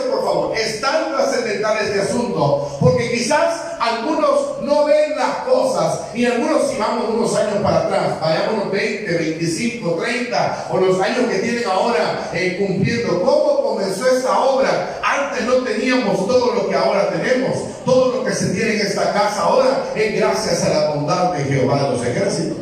Es 0.55 0.81
tan 0.81 1.12
trascendental 1.12 1.77
este 1.81 2.01
asunto, 2.01 2.77
porque 2.79 3.12
quizás 3.12 3.62
algunos 3.79 4.62
no 4.62 4.86
ven 4.86 5.15
las 5.15 5.38
cosas, 5.48 6.01
y 6.13 6.25
algunos 6.25 6.70
si 6.70 6.77
vamos 6.77 7.10
unos 7.10 7.36
años 7.36 7.58
para 7.63 7.79
atrás, 7.79 8.20
vayamos 8.22 8.72
20, 8.72 9.12
25, 9.12 9.96
30, 9.96 10.67
o 10.72 10.77
los 10.77 11.00
años 11.01 11.27
que 11.29 11.39
tienen 11.39 11.63
ahora 11.65 12.29
eh, 12.34 12.58
cumpliendo. 12.60 13.22
¿Cómo 13.22 13.63
comenzó 13.63 14.08
esta 14.08 14.39
obra? 14.39 15.00
Antes 15.03 15.46
no 15.46 15.55
teníamos 15.63 16.27
todo 16.27 16.53
lo 16.53 16.70
que 16.70 16.75
ahora 16.75 17.10
tenemos. 17.10 17.58
Todo 17.86 18.17
lo 18.17 18.24
que 18.24 18.34
se 18.34 18.50
tiene 18.50 18.75
en 18.75 18.81
esta 18.81 19.12
casa 19.12 19.41
ahora 19.41 19.86
es 19.96 20.15
gracias 20.15 20.63
a 20.63 20.70
la 20.70 20.89
bondad 20.91 21.34
de 21.34 21.46
Jehová 21.46 21.84
de 21.84 21.89
los 21.89 22.05
ejércitos. 22.05 22.58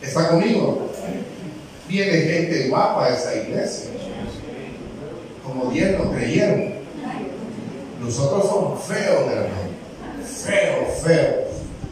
¿Está 0.00 0.28
conmigo? 0.28 0.88
Viene 1.88 2.12
gente 2.12 2.68
guapa 2.68 3.06
a 3.06 3.08
esta 3.08 3.34
iglesia 3.34 3.90
como 5.44 5.70
10 5.70 5.98
no 5.98 6.10
creyeron. 6.12 6.73
Nosotros 8.04 8.44
somos 8.44 8.84
feos, 8.84 9.32
hermano. 9.32 9.74
Feo, 10.44 10.86
feo. 11.02 11.44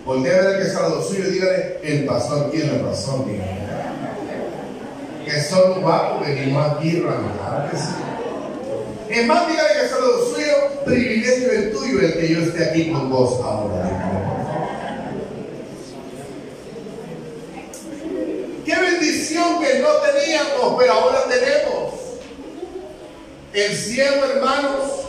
Voltea 0.05 0.39
a 0.39 0.41
ver 0.43 0.59
que 0.59 0.69
está 0.69 0.89
lo 0.89 1.03
suyo 1.03 1.25
y 1.27 1.31
dígale, 1.31 1.79
el 1.83 2.05
pastor 2.05 2.51
tiene 2.51 2.83
razón, 2.83 3.25
dígale. 3.27 3.63
Que 5.25 5.41
son 5.41 5.81
guapos, 5.81 6.27
venimos 6.27 6.73
aquí, 6.73 6.99
hermano. 6.99 7.31
Es 9.09 9.27
más, 9.27 9.49
dígale 9.49 9.69
que 9.73 9.85
está 9.87 9.99
lo 10.01 10.35
suyo, 10.35 10.55
privilegio 10.85 11.51
el 11.51 11.73
tuyo 11.73 12.01
el 12.01 12.13
que 12.13 12.29
yo 12.29 12.41
esté 12.41 12.65
aquí 12.65 12.93
con 12.93 13.09
vos 13.09 13.41
ahora. 13.43 14.29
Qué 18.67 18.77
bendición 18.77 19.61
que 19.63 19.79
no 19.79 19.89
teníamos, 19.95 20.77
pero 20.79 20.93
ahora 20.93 21.25
tenemos. 21.29 21.95
El 23.55 23.77
cielo, 23.77 24.27
hermanos, 24.27 25.03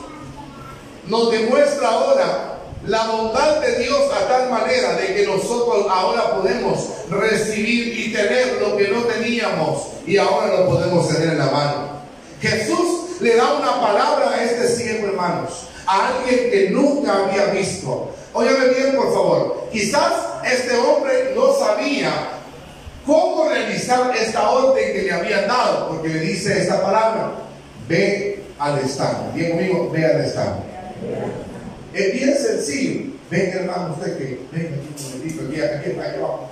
nos 1.07 1.31
demuestra 1.31 1.89
ahora 1.89 2.53
la 2.85 3.05
bondad 3.07 3.61
de 3.61 3.79
Dios 3.79 3.99
a 4.13 4.27
tal 4.27 4.49
manera 4.49 4.95
de 4.95 5.15
que 5.15 5.25
nosotros 5.25 5.85
ahora 5.89 6.35
podemos 6.35 6.89
recibir 7.09 7.97
y 7.97 8.13
tener 8.13 8.61
lo 8.61 8.75
que 8.75 8.89
no 8.89 9.03
teníamos 9.03 9.87
y 10.05 10.17
ahora 10.17 10.59
lo 10.59 10.69
podemos 10.69 11.07
tener 11.07 11.29
en 11.29 11.37
la 11.37 11.45
mano. 11.45 11.93
Jesús 12.41 13.21
le 13.21 13.35
da 13.35 13.53
una 13.53 13.79
palabra 13.79 14.31
a 14.31 14.43
este 14.43 14.67
cielo, 14.67 15.07
hermanos, 15.07 15.67
a 15.85 16.09
alguien 16.09 16.51
que 16.51 16.69
nunca 16.71 17.25
había 17.25 17.45
visto. 17.47 18.11
Óyame 18.33 18.67
bien, 18.69 18.95
por 18.95 19.13
favor. 19.13 19.69
Quizás 19.71 20.11
este 20.43 20.75
hombre 20.77 21.33
no 21.35 21.53
sabía 21.53 22.11
cómo 23.05 23.47
realizar 23.49 24.13
esta 24.15 24.49
orden 24.49 24.93
que 24.93 25.03
le 25.03 25.11
habían 25.11 25.47
dado, 25.47 25.89
porque 25.89 26.09
le 26.09 26.19
dice 26.19 26.59
esta 26.59 26.81
palabra, 26.81 27.31
ve 27.87 28.43
al 28.59 28.79
estanque. 28.79 29.35
Bien 29.35 29.51
conmigo, 29.51 29.89
ve 29.89 30.05
al 30.05 30.21
estanque. 30.21 30.72
Es 31.93 32.13
bien 32.13 32.35
sencillo. 32.35 33.13
Venga, 33.29 33.61
hermano, 33.61 33.95
usted 33.97 34.17
que 34.17 34.39
venga 34.51 34.69
aquí 34.75 34.89
un 34.97 35.11
momentito, 35.11 35.43
aquí, 35.47 35.61
aquí 35.61 35.99
aquí 35.99 36.17
abajo. 36.17 36.49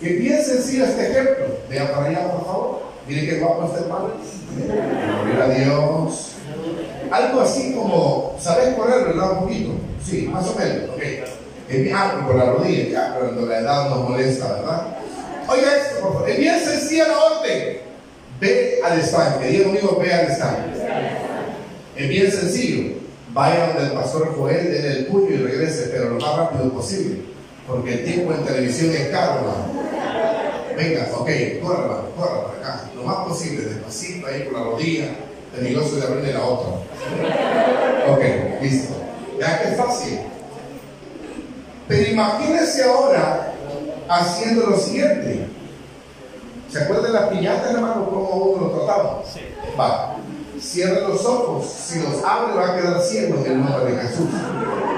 Que 0.00 0.08
bien 0.14 0.44
sencillo 0.44 0.84
este 0.84 1.10
ejemplo. 1.10 1.46
Vean 1.70 1.88
para 1.88 2.06
allá, 2.06 2.32
por 2.32 2.44
favor. 2.44 2.82
Miren 3.06 3.26
qué 3.26 3.38
guapo 3.38 3.66
este 3.66 3.84
hermano. 3.84 4.10
Gloria 5.24 5.44
a 5.44 5.48
Dios. 5.48 6.28
Algo 7.10 7.40
así 7.40 7.72
como, 7.72 8.36
¿sabes 8.40 8.74
correr, 8.74 9.04
verdad? 9.04 9.32
Un 9.32 9.38
poquito. 9.40 9.70
Sí, 10.04 10.28
más 10.32 10.48
o 10.48 10.58
menos. 10.58 10.90
Ok. 10.90 11.02
Es 11.68 11.92
ah, 11.94 12.24
por 12.26 12.36
la 12.36 12.44
rodilla, 12.52 12.88
ya, 12.88 13.14
cuando 13.18 13.46
la 13.46 13.60
edad 13.60 13.88
nos 13.90 14.08
molesta, 14.08 14.52
¿verdad? 14.52 14.86
Oiga 15.48 15.76
esto, 15.76 16.00
por 16.00 16.12
favor. 16.14 16.30
Es 16.30 16.38
bien 16.38 16.60
sencilla 16.60 17.08
la 17.08 17.18
orden. 17.18 17.78
Ve 18.40 18.80
al 18.84 19.00
estanque. 19.00 19.46
Diga 19.46 19.64
conmigo, 19.64 19.98
ve 20.02 20.12
al 20.12 20.26
estanque. 20.26 20.82
Es 21.96 22.08
bien 22.08 22.30
sencillo. 22.30 23.01
Vaya 23.32 23.68
donde 23.68 23.84
el 23.84 23.92
pastor 23.92 24.34
Joel, 24.36 24.72
den 24.72 24.84
el 24.84 25.06
puño 25.06 25.30
y 25.30 25.36
regrese, 25.38 25.88
pero 25.90 26.10
lo 26.10 26.20
más 26.20 26.36
rápido 26.36 26.70
posible. 26.72 27.22
Porque 27.66 27.94
el 27.94 28.04
tiempo 28.04 28.32
en 28.32 28.44
televisión 28.44 28.90
es 28.94 29.08
caro, 29.08 29.40
hermano. 29.40 29.82
Venga, 30.76 31.08
ok, 31.16 31.30
corra, 31.62 32.02
corra 32.16 32.46
para 32.46 32.58
acá. 32.58 32.90
Lo 32.94 33.04
más 33.04 33.28
posible, 33.28 33.64
despacito, 33.64 34.26
ahí 34.26 34.42
por 34.42 34.52
la 34.52 34.64
rodilla. 34.64 35.08
Peligroso 35.54 35.96
de 35.96 36.06
abrirle 36.06 36.32
la 36.34 36.44
otra. 36.44 36.72
Ok, 38.08 38.22
listo. 38.62 38.94
Ya 39.38 39.62
que 39.62 39.68
es 39.68 39.76
fácil. 39.76 40.18
Pero 41.88 42.10
imagínense 42.10 42.84
ahora 42.84 43.54
haciendo 44.08 44.66
lo 44.66 44.76
siguiente. 44.78 45.46
¿Se 46.70 46.82
acuerdan 46.82 47.12
las 47.12 47.28
piñatas, 47.28 47.74
hermano, 47.74 48.08
cómo 48.10 48.28
uno 48.28 48.66
lo 48.66 48.78
trataba? 48.78 49.22
Sí. 49.30 49.40
Va. 49.78 50.16
Cierra 50.62 51.08
los 51.08 51.24
ojos. 51.26 51.66
Si 51.66 52.00
los 52.00 52.22
abre, 52.24 52.54
va 52.54 52.72
a 52.72 52.76
quedar 52.76 53.02
ciego 53.02 53.42
en 53.44 53.52
el 53.52 53.64
nombre 53.64 53.92
de 53.92 54.00
Jesús. 54.00 54.26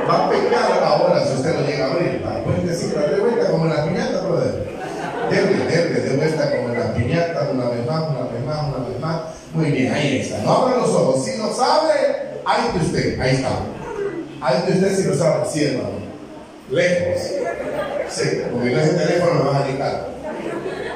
Va 0.09 0.27
a 0.27 0.31
pecar 0.31 0.85
ahora 0.85 1.27
si 1.27 1.35
usted 1.35 1.59
lo 1.59 1.67
llega 1.67 1.87
a 1.87 1.93
abrir. 1.93 2.23
Pueden 2.45 2.67
decir, 2.67 2.95
de 2.95 3.21
vuelta 3.21 3.51
como 3.51 3.65
en 3.65 3.71
la 3.71 3.85
piñata, 3.85 4.21
brother. 4.21 4.69
Debe, 5.31 5.65
debe, 5.65 6.01
de 6.01 6.17
vuelta 6.17 6.51
como 6.51 6.69
en 6.69 6.81
la 6.81 6.95
piñata, 6.95 7.49
una 7.53 7.69
vez 7.71 7.87
más, 7.87 8.03
una 8.11 8.21
vez 8.31 8.45
más, 8.47 8.69
una 8.69 8.89
vez 8.89 9.01
más. 9.01 9.21
Muy 9.55 9.71
bien, 9.71 9.93
ahí 9.95 10.21
está. 10.21 10.43
No 10.43 10.53
abra 10.53 10.77
los 10.77 10.91
ojos. 10.91 11.25
Si 11.25 11.39
los 11.39 11.59
abre, 11.59 12.41
ahí 12.45 12.67
está 12.67 12.85
usted. 12.85 13.21
Ahí 13.21 13.37
está. 13.37 13.49
Ahí 14.43 14.57
está 14.59 14.75
usted 14.75 14.97
si 14.97 15.09
los 15.09 15.21
abre. 15.21 15.49
Sí. 15.51 15.81
Lejos. 16.71 17.23
Sí, 18.11 18.43
porque 18.53 18.71
no 18.71 18.81
es 18.81 18.89
el 18.91 18.97
teléfono, 18.97 19.45
me 19.45 19.51
vas 19.51 19.63
a 19.63 19.67
quitar. 19.67 20.09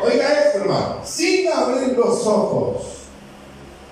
Oiga 0.04 0.32
esto, 0.44 0.58
hermano. 0.60 0.96
Sin 1.04 1.52
abrir 1.52 1.96
los 1.96 2.26
ojos. 2.26 2.97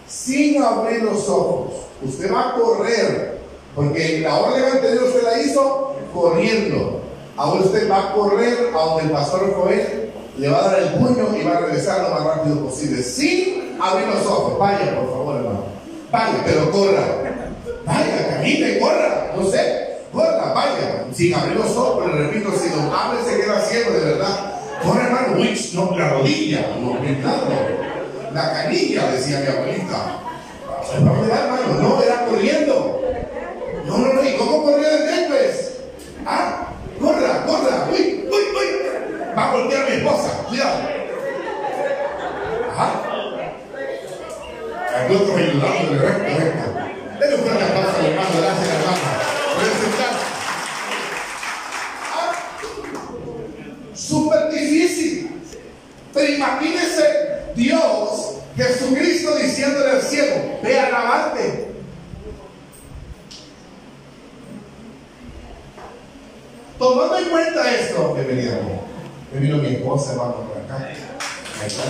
Sin 0.09 0.63
abrir 0.63 1.03
los 1.03 1.29
ojos. 1.29 1.73
Usted 2.03 2.33
va 2.33 2.51
a 2.51 2.55
correr. 2.55 3.39
Porque 3.75 4.21
la 4.21 4.39
orden 4.39 4.65
anterior 4.65 5.05
usted 5.05 5.23
la 5.23 5.43
hizo 5.43 5.97
corriendo. 6.15 7.03
Ahora 7.37 7.61
usted 7.61 7.91
va 7.91 7.99
a 7.99 8.13
correr 8.15 8.71
a 8.75 8.85
donde 8.85 9.03
el 9.05 9.11
pastor 9.11 9.55
Joel 9.55 10.11
le 10.39 10.49
va 10.49 10.59
a 10.59 10.71
dar 10.71 10.83
el 10.83 10.89
puño 10.95 11.37
y 11.39 11.45
va 11.45 11.59
a 11.59 11.61
regresar 11.61 12.03
lo 12.03 12.11
más 12.11 12.25
rápido 12.25 12.65
posible. 12.65 13.03
Sin 13.03 13.77
abrir 13.81 14.09
los 14.09 14.27
ojos. 14.27 14.59
Vaya, 14.59 14.99
por 14.99 15.11
favor, 15.11 15.37
hermano. 15.37 15.65
Vaya, 16.11 16.43
pero 16.47 16.71
corra. 16.71 17.05
Vaya, 17.85 18.29
camine, 18.31 18.79
corra. 18.79 19.33
No 19.37 19.45
sé. 19.51 19.99
Corra, 20.13 20.53
vaya. 20.55 21.07
Sin 21.13 21.35
abrir 21.35 21.57
los 21.57 21.77
ojos, 21.77 22.05
pero 22.05 22.19
repito, 22.19 22.53
si 22.53 22.71
lo 22.71 22.95
abre 22.95 23.19
se 23.23 23.41
queda 23.41 23.61
ciego 23.61 23.91
de 23.91 24.01
verdad. 24.01 24.55
Corre, 24.83 25.03
hermano. 25.03 25.37
No, 25.75 25.97
la 25.97 26.09
rodilla. 26.11 26.67
No, 26.81 26.97
La 28.37 28.53
canilla, 28.53 29.11
decía 29.13 29.41
mi 29.41 29.47
abuelita. 29.47 30.21
hermano. 30.95 31.81
No, 31.81 32.03
era 32.03 32.27
corriendo. 32.27 33.01
No, 33.87 33.97
no, 33.97 34.13
no. 34.13 34.23
¿Y 34.23 34.37
cómo 34.37 34.63
corrió 34.63 34.91
el 34.91 35.27
pues? 35.29 35.79
¿Ah? 36.27 36.67
Corra, 37.01 37.47
corra. 37.47 37.89
Uy, 37.91 38.29
uy, 38.31 38.45
uy. 38.55 39.35
Va 39.35 39.43
a 39.43 39.53
voltear 39.53 39.89
mi 39.89 39.97
esposa. 39.97 40.45
Cuidado. 40.49 40.81
Ajá. 42.73 43.03
Hay 44.95 45.15
otros 45.15 45.35
ayudando 45.35 45.93
de 45.95 45.99
resto, 45.99 46.25
resto. 46.25 46.65
Denle 47.19 47.37
un 47.37 47.43
fuerte 47.43 47.65
aplauso 47.65 47.99
al 47.99 48.05
hermano. 48.05 48.29
Gracias, 48.39 48.69
hermano. 48.69 48.99
Pueden 49.55 49.77
sentar. 49.81 50.13
Ah, 52.15 52.33
súper 53.95 54.51
difícil. 54.51 55.41
Pero 56.13 56.33
imagínense 56.35 57.27
Dios, 57.57 58.36
Jesucristo 58.57 59.37
diciéndole 59.37 59.91
al 59.91 60.03
ciego, 60.03 60.59
ve 60.63 60.81
a 60.81 60.91
lavarte. 60.91 61.67
Tomando 66.79 67.19
en 67.19 67.25
cuenta 67.27 67.75
esto, 67.75 68.15
bienvenida, 68.15 68.59
me 69.33 69.41
vino 69.41 69.59
mi 69.59 69.69
esposa, 69.69 70.13
hermano, 70.13 70.35
por 70.35 70.59
acá. 70.59 70.89
Ahí 70.89 71.67
está, 71.67 71.83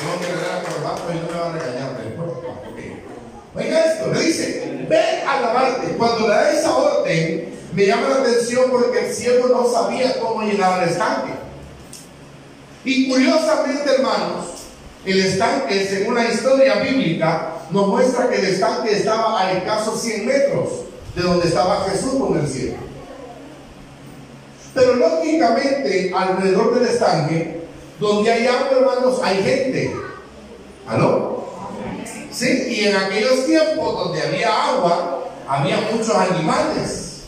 tengo 0.00 0.20
que 0.20 0.26
regalar 0.26 0.64
el 1.10 1.16
y 1.16 1.20
no 1.20 1.26
me 1.32 1.38
va 1.38 1.48
a 1.48 1.52
regañar 1.52 2.04
después. 2.04 2.30
Oiga 3.54 3.84
esto, 3.84 4.12
le 4.12 4.20
dice, 4.20 4.86
ve 4.88 5.22
a 5.26 5.40
lavarte. 5.40 5.96
Cuando 5.96 6.28
le 6.28 6.34
da 6.34 6.52
esa 6.52 6.76
orden, 6.76 7.54
me 7.72 7.86
llama 7.86 8.08
la 8.08 8.16
atención 8.16 8.70
porque 8.70 9.06
el 9.06 9.14
ciego 9.14 9.48
no 9.48 9.68
sabía 9.68 10.18
cómo 10.20 10.42
llegar 10.42 10.80
al 10.80 10.88
estanque. 10.88 11.37
Y 12.84 13.08
curiosamente, 13.08 13.90
hermanos, 13.96 14.46
el 15.04 15.18
estanque, 15.20 15.86
según 15.86 16.14
la 16.14 16.26
historia 16.26 16.76
bíblica, 16.76 17.54
nos 17.70 17.88
muestra 17.88 18.28
que 18.28 18.36
el 18.36 18.46
estanque 18.46 18.92
estaba 18.92 19.40
a 19.40 19.52
escasos 19.52 20.00
100 20.00 20.26
metros 20.26 20.68
de 21.14 21.22
donde 21.22 21.48
estaba 21.48 21.88
Jesús 21.90 22.14
con 22.14 22.38
el 22.38 22.46
cielo. 22.46 22.76
Pero 24.74 24.94
lógicamente, 24.94 26.12
alrededor 26.14 26.78
del 26.78 26.88
estanque, 26.88 27.62
donde 27.98 28.30
hay 28.30 28.46
agua, 28.46 28.68
hermanos, 28.72 29.20
hay 29.22 29.42
gente. 29.42 29.96
¿Aló? 30.86 31.44
Sí, 32.30 32.66
y 32.68 32.84
en 32.86 32.96
aquellos 32.96 33.46
tiempos 33.46 34.04
donde 34.04 34.22
había 34.22 34.68
agua, 34.68 35.24
había 35.48 35.80
muchos 35.92 36.14
animales, 36.14 37.22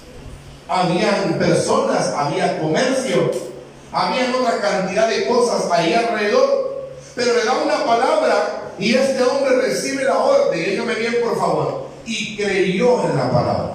habían 0.68 1.38
personas, 1.38 2.12
había 2.16 2.60
comercio, 2.60 3.30
había 3.92 4.34
otra 4.34 4.60
cantidad 4.60 5.08
de 5.08 5.26
cosas 5.26 5.70
ahí 5.70 5.94
alrededor. 5.94 6.88
Pero 7.14 7.34
le 7.34 7.44
da 7.44 7.52
una 7.52 7.84
palabra 7.84 8.72
y 8.78 8.94
este 8.94 9.22
hombre 9.22 9.56
recibe 9.56 10.04
la 10.04 10.18
orden. 10.18 10.64
Dígame 10.64 10.94
bien, 10.94 11.16
por 11.22 11.38
favor. 11.38 11.86
Y 12.06 12.36
creyó 12.36 13.04
en 13.08 13.16
la 13.16 13.30
palabra. 13.30 13.72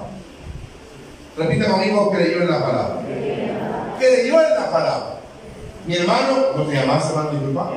Repite 1.36 1.66
conmigo, 1.66 2.10
creyó 2.10 2.42
en 2.42 2.50
la 2.50 2.60
palabra. 2.60 2.96
Creyó 3.98 4.40
en 4.40 4.54
la 4.54 4.70
palabra. 4.70 5.20
Mi 5.86 5.96
hermano, 5.96 6.46
¿no 6.56 6.66
te 6.66 6.74
llamas 6.74 7.08
hermano? 7.08 7.30
Disculpa. 7.30 7.72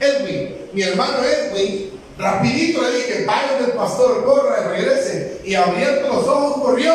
Edwin. 0.00 0.56
Mi 0.72 0.82
hermano 0.82 1.18
Edwin 1.24 1.96
Rapidito 2.18 2.80
le 2.80 2.96
dije, 2.96 3.24
vaya 3.26 3.60
del 3.60 3.72
pastor, 3.72 4.24
corra 4.24 4.56
y 4.60 4.78
regrese. 4.78 5.40
Y 5.44 5.54
abriendo 5.54 6.08
los 6.08 6.26
ojos 6.26 6.62
corrió. 6.62 6.94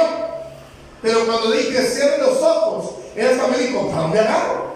Pero 1.02 1.26
cuando 1.26 1.52
dije, 1.52 1.82
cierre 1.84 2.18
los 2.20 2.42
ojos, 2.42 2.71
me 3.16 3.58
dijo, 3.58 3.88
¿para 3.90 4.02
dónde 4.02 4.20
agarro? 4.20 4.72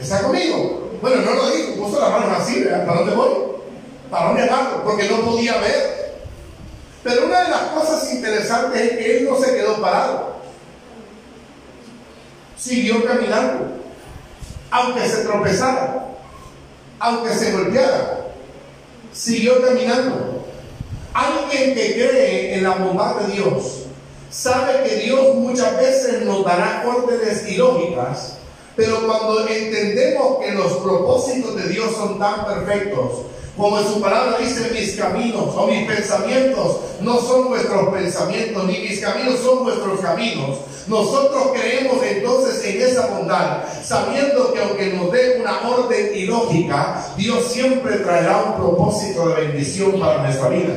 ¿Está 0.00 0.22
conmigo? 0.22 0.90
Bueno, 1.00 1.22
no 1.22 1.34
lo 1.34 1.50
dijo, 1.50 1.74
puso 1.74 2.00
las 2.00 2.10
manos 2.10 2.40
así, 2.40 2.64
¿verdad? 2.64 2.86
¿Para 2.86 3.00
dónde 3.00 3.16
voy? 3.16 3.34
¿Para 4.10 4.26
dónde 4.26 4.42
agarro? 4.42 4.84
Porque 4.84 5.08
no 5.08 5.20
podía 5.20 5.58
ver. 5.58 6.14
Pero 7.02 7.26
una 7.26 7.42
de 7.42 7.50
las 7.50 7.60
cosas 7.60 8.12
interesantes 8.12 8.80
es 8.80 8.90
que 8.90 9.18
él 9.18 9.28
no 9.28 9.36
se 9.38 9.54
quedó 9.54 9.80
parado. 9.80 10.34
Siguió 12.56 13.04
caminando. 13.04 13.78
Aunque 14.70 15.08
se 15.08 15.24
tropezara. 15.24 16.06
Aunque 16.98 17.34
se 17.34 17.52
golpeara 17.52 18.24
siguió 19.14 19.62
caminando. 19.62 20.44
Alguien 21.14 21.74
que 21.74 21.94
cree 21.94 22.54
en 22.56 22.64
la 22.64 22.70
bondad 22.70 23.16
de 23.20 23.32
Dios 23.34 23.83
sabe 24.34 24.82
que 24.82 24.96
Dios 24.96 25.36
muchas 25.36 25.76
veces 25.76 26.22
nos 26.22 26.44
dará 26.44 26.84
órdenes 26.86 27.48
ilógicas, 27.48 28.38
pero 28.74 29.06
cuando 29.06 29.46
entendemos 29.46 30.38
que 30.44 30.50
los 30.52 30.72
propósitos 30.78 31.54
de 31.54 31.68
Dios 31.68 31.94
son 31.94 32.18
tan 32.18 32.44
perfectos, 32.44 33.10
como 33.56 33.78
en 33.78 33.86
su 33.86 34.00
palabra 34.00 34.38
dice, 34.38 34.72
mis 34.72 34.96
caminos 34.96 35.54
o 35.56 35.68
mis 35.68 35.86
pensamientos 35.86 36.80
no 37.00 37.20
son 37.20 37.50
vuestros 37.50 37.94
pensamientos, 37.94 38.64
ni 38.64 38.78
mis 38.80 39.00
caminos 39.00 39.38
son 39.38 39.62
vuestros 39.62 40.00
caminos. 40.00 40.58
Nosotros 40.88 41.52
creemos 41.52 42.02
entonces 42.02 42.64
en 42.64 42.82
esa 42.82 43.06
bondad, 43.06 43.62
sabiendo 43.84 44.52
que 44.52 44.60
aunque 44.60 44.92
nos 44.94 45.12
dé 45.12 45.38
una 45.40 45.60
orden 45.68 46.10
ilógica, 46.12 47.06
Dios 47.16 47.44
siempre 47.52 47.98
traerá 47.98 48.42
un 48.42 48.56
propósito 48.56 49.28
de 49.28 49.46
bendición 49.46 50.00
para 50.00 50.24
nuestra 50.24 50.48
vida. 50.48 50.74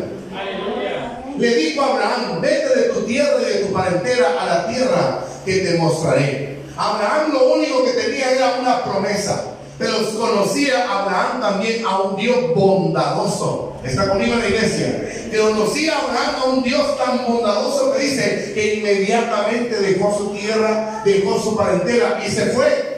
Le 1.38 1.56
dijo 1.56 1.82
a 1.82 1.94
Abraham, 1.94 2.42
vete 2.42 2.76
de 2.76 2.90
tu 2.90 3.02
tierra 3.02 3.38
y 3.42 3.54
de 3.54 3.60
tu 3.66 3.74
parentela 3.74 4.28
a 4.40 4.46
la 4.46 4.68
tierra 4.68 5.24
que 5.46 5.60
te 5.60 5.78
mostraré. 5.78 6.58
Abraham 6.76 7.34
lo 7.34 7.54
único 7.54 7.84
que 7.86 7.92
tenía 7.92 8.32
era 8.32 8.58
una 8.60 8.84
promesa. 8.84 9.54
Pero 9.78 9.94
conocía 10.18 10.92
Abraham 10.92 11.40
también 11.40 11.86
a 11.86 12.02
un 12.02 12.16
Dios 12.16 12.56
bondadoso. 12.56 13.74
¿Está 13.84 14.10
conmigo 14.10 14.34
en 14.34 14.40
la 14.40 14.48
iglesia? 14.48 15.30
Que 15.30 15.38
conocía 15.38 16.00
Abraham 16.00 16.36
a 16.42 16.46
un 16.46 16.64
Dios 16.64 16.98
tan 16.98 17.26
bondadoso 17.26 17.94
que 17.94 18.00
dice 18.00 18.52
que 18.56 18.76
inmediatamente 18.76 19.76
dejó 19.80 20.18
su 20.18 20.30
tierra, 20.32 21.04
dejó 21.06 21.40
su 21.40 21.56
parentela 21.56 22.20
y 22.26 22.30
se 22.30 22.48
fue. 22.48 22.98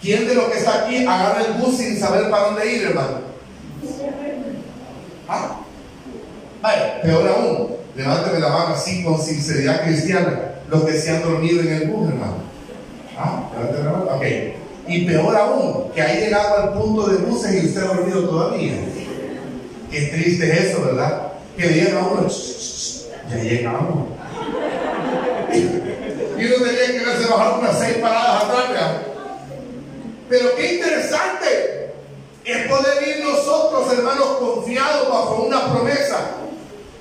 ¿Quién 0.00 0.28
de 0.28 0.34
los 0.34 0.44
que 0.44 0.58
está 0.58 0.84
aquí 0.84 0.98
agarra 0.98 1.42
el 1.46 1.54
bus 1.54 1.78
sin 1.78 1.98
saber 1.98 2.30
para 2.30 2.44
dónde 2.44 2.72
ir, 2.72 2.84
hermano? 2.84 3.18
¿Ah? 5.28 5.60
Peor 7.02 7.28
aún, 7.28 7.76
levánteme 7.94 8.38
la 8.40 8.48
mano 8.48 8.74
así 8.74 9.04
con 9.04 9.20
sinceridad 9.20 9.82
cristiana, 9.82 10.54
los 10.68 10.84
que 10.84 10.94
se 10.94 11.10
han 11.10 11.22
dormido 11.22 11.60
en 11.60 11.72
el 11.72 11.88
bus, 11.88 12.08
hermano. 12.08 12.36
¿Ah? 13.18 13.50
Levánteme 13.52 13.84
la 13.84 13.90
mano. 13.92 14.16
Ok. 14.16 14.24
Y 14.86 15.06
peor 15.06 15.36
aún, 15.36 15.90
que 15.94 16.02
ha 16.02 16.14
llegado 16.14 16.62
al 16.62 16.72
punto 16.72 17.06
de 17.08 17.18
buses 17.18 17.62
y 17.62 17.66
usted 17.66 17.82
ha 17.82 17.94
dormido 17.94 18.28
todavía. 18.28 18.74
Qué 19.90 20.00
triste 20.06 20.50
es 20.50 20.70
eso, 20.70 20.84
¿verdad? 20.84 21.32
Que 21.56 21.68
llega 21.68 22.00
uno, 22.00 22.26
ya 23.30 23.36
llegamos. 23.36 24.08
y 25.52 26.44
uno 26.44 26.56
tenía 26.64 26.98
que 26.98 27.04
verse 27.04 27.30
bajar 27.30 27.58
unas 27.60 27.78
seis 27.78 27.98
paradas 27.98 28.44
atrás, 28.44 28.68
¿verdad? 28.70 29.02
Pero 30.28 30.56
qué 30.56 30.74
interesante 30.74 31.92
es 32.44 32.68
poder 32.68 33.08
ir 33.08 33.24
nosotros, 33.24 33.92
hermanos, 33.92 34.26
confiados 34.38 35.08
bajo 35.08 35.44
una 35.44 35.72
promesa, 35.72 36.30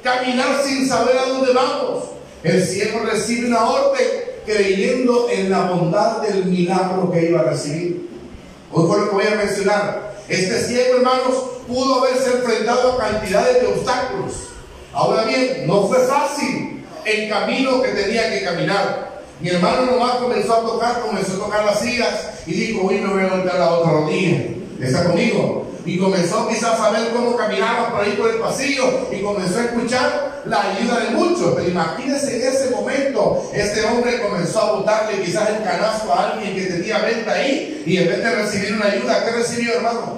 caminar 0.04 0.62
sin 0.64 0.88
saber 0.88 1.18
a 1.18 1.26
dónde 1.26 1.54
vamos. 1.54 2.04
El 2.44 2.62
cielo 2.64 3.00
recibe 3.10 3.48
una 3.48 3.66
orden 3.66 4.08
creyendo 4.46 5.30
en 5.30 5.50
la 5.50 5.62
bondad 5.72 6.22
del 6.22 6.46
milagro 6.46 7.10
que 7.12 7.30
iba 7.30 7.40
a 7.40 7.44
recibir. 7.44 8.10
Hoy 8.72 8.88
fue 8.88 9.00
lo 9.00 9.10
que 9.10 9.16
voy 9.16 9.26
a 9.28 9.36
mencionar. 9.36 10.14
Este 10.28 10.62
ciego, 10.64 10.98
hermanos, 10.98 11.36
pudo 11.68 12.02
haberse 12.02 12.34
enfrentado 12.34 12.94
a 12.94 12.98
cantidades 12.98 13.62
de 13.62 13.68
obstáculos. 13.68 14.34
Ahora 14.92 15.24
bien, 15.24 15.66
no 15.66 15.88
fue 15.88 16.00
fácil 16.00 16.86
el 17.06 17.30
camino 17.30 17.82
que 17.82 17.90
tenía 17.90 18.30
que 18.30 18.44
caminar. 18.44 19.22
Mi 19.40 19.50
hermano 19.50 19.86
nomás 19.86 20.16
comenzó 20.16 20.54
a 20.56 20.62
tocar, 20.62 21.02
comenzó 21.02 21.34
a 21.34 21.46
tocar 21.46 21.66
las 21.66 21.80
sillas 21.80 22.30
y 22.46 22.54
dijo, 22.54 22.88
uy, 22.88 23.00
me 23.00 23.14
voy 23.14 23.24
a 23.24 23.30
golpear 23.30 23.60
la 23.60 23.72
otra 23.72 23.92
rodilla. 23.92 24.63
¿Está 24.80 25.06
conmigo? 25.06 25.68
Y 25.86 25.98
comenzó 25.98 26.48
quizás 26.48 26.80
a 26.80 26.92
ver 26.92 27.10
cómo 27.12 27.36
caminaba 27.36 27.92
por 27.92 28.04
ahí 28.04 28.14
por 28.14 28.30
el 28.30 28.38
pasillo 28.38 29.10
y 29.12 29.22
comenzó 29.22 29.60
a 29.60 29.66
escuchar 29.66 30.44
la 30.46 30.62
ayuda 30.62 31.00
de 31.02 31.10
muchos. 31.12 31.54
Pero 31.56 31.70
imagínense 31.70 32.38
en 32.38 32.54
ese 32.54 32.70
momento, 32.70 33.50
este 33.54 33.84
hombre 33.86 34.22
comenzó 34.22 34.62
a 34.62 34.72
botarle 34.74 35.22
quizás 35.22 35.50
el 35.50 35.64
canasto 35.64 36.14
a 36.14 36.32
alguien 36.32 36.56
que 36.56 36.72
tenía 36.72 37.00
venta 37.00 37.34
ahí 37.34 37.84
y 37.86 37.98
en 37.98 38.08
vez 38.08 38.24
de 38.24 38.36
recibir 38.36 38.74
una 38.74 38.86
ayuda, 38.86 39.26
¿qué 39.26 39.32
recibió 39.32 39.74
hermano? 39.76 40.18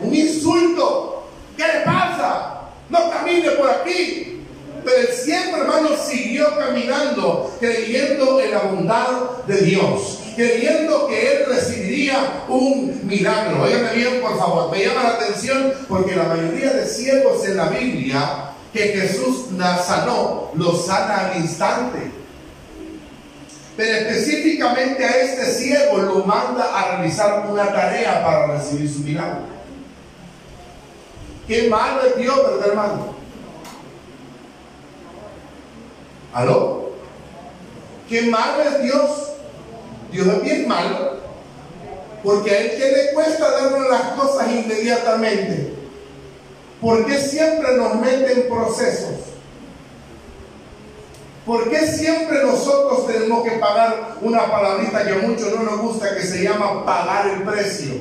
Un 0.00 0.14
insulto. 0.14 1.28
¿Qué 1.56 1.64
le 1.64 1.80
pasa? 1.84 2.62
No 2.88 3.10
camine 3.10 3.50
por 3.50 3.68
aquí. 3.68 4.32
Pero 4.84 4.96
él 4.96 5.08
siempre, 5.14 5.60
hermano, 5.60 5.90
siguió 5.96 6.56
caminando, 6.58 7.54
creyendo 7.60 8.40
en 8.40 8.50
la 8.50 8.58
bondad 8.62 9.06
de 9.46 9.58
Dios, 9.58 10.18
creyendo 10.34 11.06
que 11.08 11.32
él 11.32 11.46
recibiría 11.46 12.44
un 12.48 13.06
milagro. 13.06 13.62
Óigame 13.62 13.92
bien, 13.94 14.20
por 14.20 14.38
favor, 14.38 14.70
me 14.70 14.84
llama 14.84 15.02
la 15.02 15.08
atención 15.10 15.72
porque 15.88 16.16
la 16.16 16.24
mayoría 16.24 16.72
de 16.72 16.86
ciegos 16.86 17.44
en 17.44 17.56
la 17.56 17.68
Biblia 17.68 18.52
que 18.72 18.80
Jesús 18.80 19.46
sanó, 19.86 20.50
los 20.54 20.86
sana 20.86 21.28
al 21.28 21.36
instante. 21.36 22.10
Pero 23.76 23.98
específicamente 23.98 25.04
a 25.04 25.16
este 25.22 25.46
ciego 25.46 25.98
lo 25.98 26.24
manda 26.24 26.78
a 26.78 26.96
realizar 26.96 27.46
una 27.50 27.72
tarea 27.72 28.24
para 28.24 28.58
recibir 28.58 28.90
su 28.90 29.00
milagro. 29.00 29.52
Qué 31.46 31.68
malo 31.68 32.02
es 32.06 32.16
Dios, 32.16 32.36
¿verdad, 32.36 32.68
hermano? 32.68 33.14
¿Aló? 36.32 36.92
¿Qué 38.08 38.22
malo 38.22 38.62
es 38.62 38.82
Dios? 38.82 39.31
Dios 40.12 40.26
es 40.26 40.42
bien 40.42 40.68
malo. 40.68 41.16
Porque 42.22 42.50
a 42.50 42.60
Él 42.60 42.70
que 42.76 42.92
le 42.92 43.12
cuesta 43.14 43.50
darnos 43.50 43.88
las 43.88 44.02
cosas 44.12 44.48
inmediatamente. 44.52 45.74
¿Por 46.80 47.06
qué 47.06 47.18
siempre 47.18 47.76
nos 47.76 47.96
mete 47.96 48.32
en 48.32 48.48
procesos? 48.48 49.32
¿Por 51.46 51.68
qué 51.70 51.78
siempre 51.86 52.44
nosotros 52.44 53.06
tenemos 53.08 53.42
que 53.42 53.58
pagar 53.58 54.16
una 54.20 54.48
palabrita 54.48 55.04
que 55.04 55.10
a 55.10 55.26
muchos 55.26 55.52
no 55.52 55.62
nos 55.64 55.80
gusta 55.80 56.14
que 56.14 56.22
se 56.22 56.44
llama 56.44 56.84
pagar 56.84 57.28
el 57.28 57.42
precio? 57.42 57.94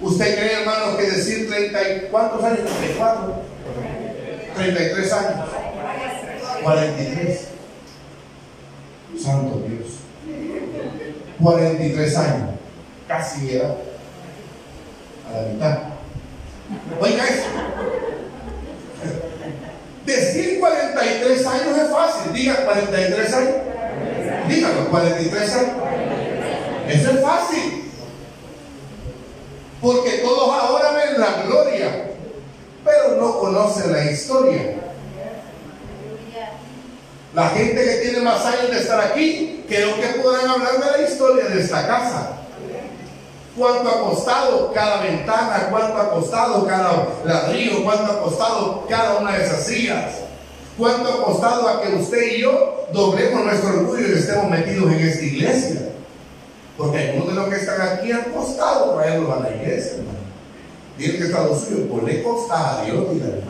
¿Usted 0.00 0.36
cree, 0.36 0.60
hermano, 0.60 0.96
que 0.96 1.10
decir 1.10 1.48
30 1.48 1.88
y 1.88 2.08
cuántos 2.10 2.44
años? 2.44 2.60
34. 2.78 3.34
33 4.54 5.12
años. 5.12 5.48
43. 6.62 7.53
Santo 9.18 9.62
Dios. 9.68 10.00
43 11.40 12.16
años. 12.16 12.50
Casi 13.06 13.56
era 13.56 13.76
a 15.28 15.32
la 15.32 15.48
mitad. 15.52 15.78
Oiga 17.00 17.24
eso. 17.24 17.46
Decir 20.06 20.60
43 20.60 21.46
años 21.46 21.78
es 21.78 21.90
fácil. 21.90 22.32
Diga 22.32 22.64
43 22.64 23.34
años. 23.34 23.54
Dígalo, 24.48 24.90
43 24.90 25.54
años. 25.54 25.72
Eso 26.88 27.10
es 27.10 27.20
fácil. 27.20 27.90
Porque 29.80 30.10
todos 30.18 30.48
ahora 30.48 30.92
ven 30.92 31.20
la 31.20 31.42
gloria 31.42 32.14
pero 32.84 33.16
no 33.16 33.38
conocen 33.38 33.92
la 33.92 34.10
historia. 34.10 34.74
La 37.34 37.48
gente 37.48 37.84
que 37.84 37.96
tiene 37.96 38.20
más 38.20 38.44
años 38.46 38.70
de 38.70 38.78
estar 38.78 39.00
aquí, 39.00 39.64
creo 39.68 39.96
que 39.96 40.20
podrán 40.20 40.48
hablar 40.48 40.78
de 40.78 41.02
la 41.02 41.08
historia 41.08 41.46
de 41.46 41.60
esta 41.60 41.84
casa. 41.86 42.30
¿Cuánto 43.56 43.88
ha 43.88 44.00
costado 44.02 44.72
cada 44.72 45.02
ventana? 45.02 45.68
¿Cuánto 45.68 45.98
ha 45.98 46.10
costado 46.10 46.66
cada 46.66 47.08
ladrillo? 47.24 47.82
¿Cuánto 47.82 48.12
ha 48.12 48.20
costado 48.20 48.86
cada 48.88 49.18
una 49.18 49.32
de 49.32 49.44
esas 49.44 49.66
sillas? 49.66 50.12
¿Cuánto 50.78 51.08
ha 51.08 51.24
costado 51.24 51.68
a 51.68 51.82
que 51.82 51.94
usted 51.94 52.36
y 52.36 52.40
yo 52.42 52.86
doblemos 52.92 53.44
nuestro 53.44 53.70
orgullo 53.70 54.08
y 54.08 54.18
estemos 54.18 54.48
metidos 54.48 54.92
en 54.92 55.00
esta 55.00 55.24
iglesia? 55.24 55.88
Porque 56.76 57.10
algunos 57.10 57.28
de 57.28 57.34
los 57.34 57.48
que 57.48 57.56
están 57.56 57.80
aquí 57.80 58.12
han 58.12 58.24
costado 58.32 58.94
traerlos 58.94 59.30
a 59.36 59.40
la 59.40 59.56
iglesia, 59.56 59.98
Dile 60.98 61.18
que 61.18 61.24
está 61.24 61.42
lo 61.42 61.58
suyo, 61.58 61.88
pues 61.90 62.04
le 62.04 62.22
costa 62.22 62.80
a 62.80 62.84
Dios, 62.84 63.12
dígale, 63.12 63.42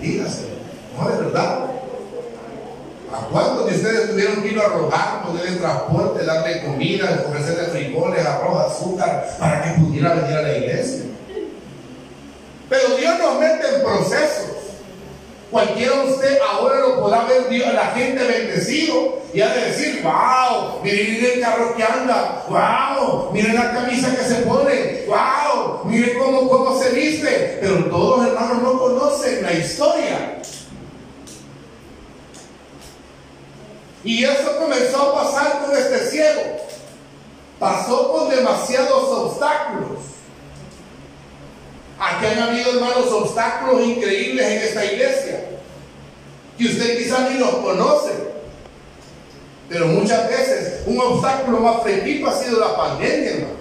Dígase, 0.00 0.42
no 0.96 1.10
es 1.10 1.18
verdad. 1.18 1.75
¿A 3.12 3.28
cuántos 3.30 3.70
de 3.70 3.76
ustedes 3.76 4.10
tuvieron 4.10 4.42
que 4.42 4.48
ir 4.48 4.58
a 4.58 4.68
rogar, 4.68 5.22
ponerle 5.24 5.58
transporte, 5.58 6.24
darle 6.24 6.64
comida, 6.64 7.24
ofrecerle 7.28 7.64
frijoles, 7.68 8.26
arroz, 8.26 8.72
azúcar, 8.72 9.36
para 9.38 9.62
que 9.62 9.80
pudiera 9.80 10.14
venir 10.14 10.36
a 10.36 10.42
la 10.42 10.58
iglesia? 10.58 11.04
Pero 12.68 12.96
Dios 12.96 13.18
nos 13.18 13.38
mete 13.38 13.76
en 13.76 13.82
procesos. 13.82 14.56
Cualquiera 15.50 16.02
usted 16.02 16.38
ahora 16.50 16.80
lo 16.80 17.00
podrá 17.00 17.24
ver 17.24 17.48
Dios, 17.48 17.72
la 17.72 17.86
gente 17.86 18.24
bendecido 18.24 19.22
y 19.32 19.40
ha 19.40 19.54
de 19.54 19.66
decir, 19.66 20.02
wow, 20.02 20.82
miren 20.82 21.24
el 21.24 21.40
carro 21.40 21.76
que 21.76 21.84
anda, 21.84 22.44
wow, 22.48 23.30
miren 23.32 23.54
la 23.54 23.72
camisa 23.72 24.10
que 24.16 24.24
se 24.24 24.42
pone, 24.42 25.04
wow, 25.06 25.84
miren 25.84 26.18
cómo, 26.18 26.48
cómo 26.48 26.82
se 26.82 26.90
viste. 26.90 27.58
Pero 27.60 27.84
todos 27.84 28.26
hermanos 28.26 28.62
no 28.62 28.78
conocen 28.78 29.42
la 29.42 29.52
historia. 29.52 30.38
Y 34.06 34.22
eso 34.22 34.56
comenzó 34.60 35.02
a 35.02 35.14
pasar 35.24 35.66
con 35.66 35.76
este 35.76 35.98
ciego. 36.08 36.40
Pasó 37.58 38.12
con 38.12 38.30
demasiados 38.30 39.02
obstáculos. 39.02 39.98
Aquí 41.98 42.26
han 42.26 42.38
habido, 42.38 42.74
hermanos, 42.74 43.10
obstáculos 43.10 43.84
increíbles 43.84 44.46
en 44.46 44.58
esta 44.58 44.84
iglesia. 44.84 45.46
Que 46.56 46.66
usted 46.66 46.98
quizás 46.98 47.32
ni 47.32 47.40
los 47.40 47.50
conoce. 47.56 48.12
Pero 49.68 49.86
muchas 49.88 50.28
veces 50.28 50.82
un 50.86 51.00
obstáculo 51.00 51.58
más 51.58 51.82
frecuente 51.82 52.24
ha 52.28 52.32
sido 52.32 52.60
la 52.60 52.76
pandemia, 52.76 53.30
hermano. 53.32 53.56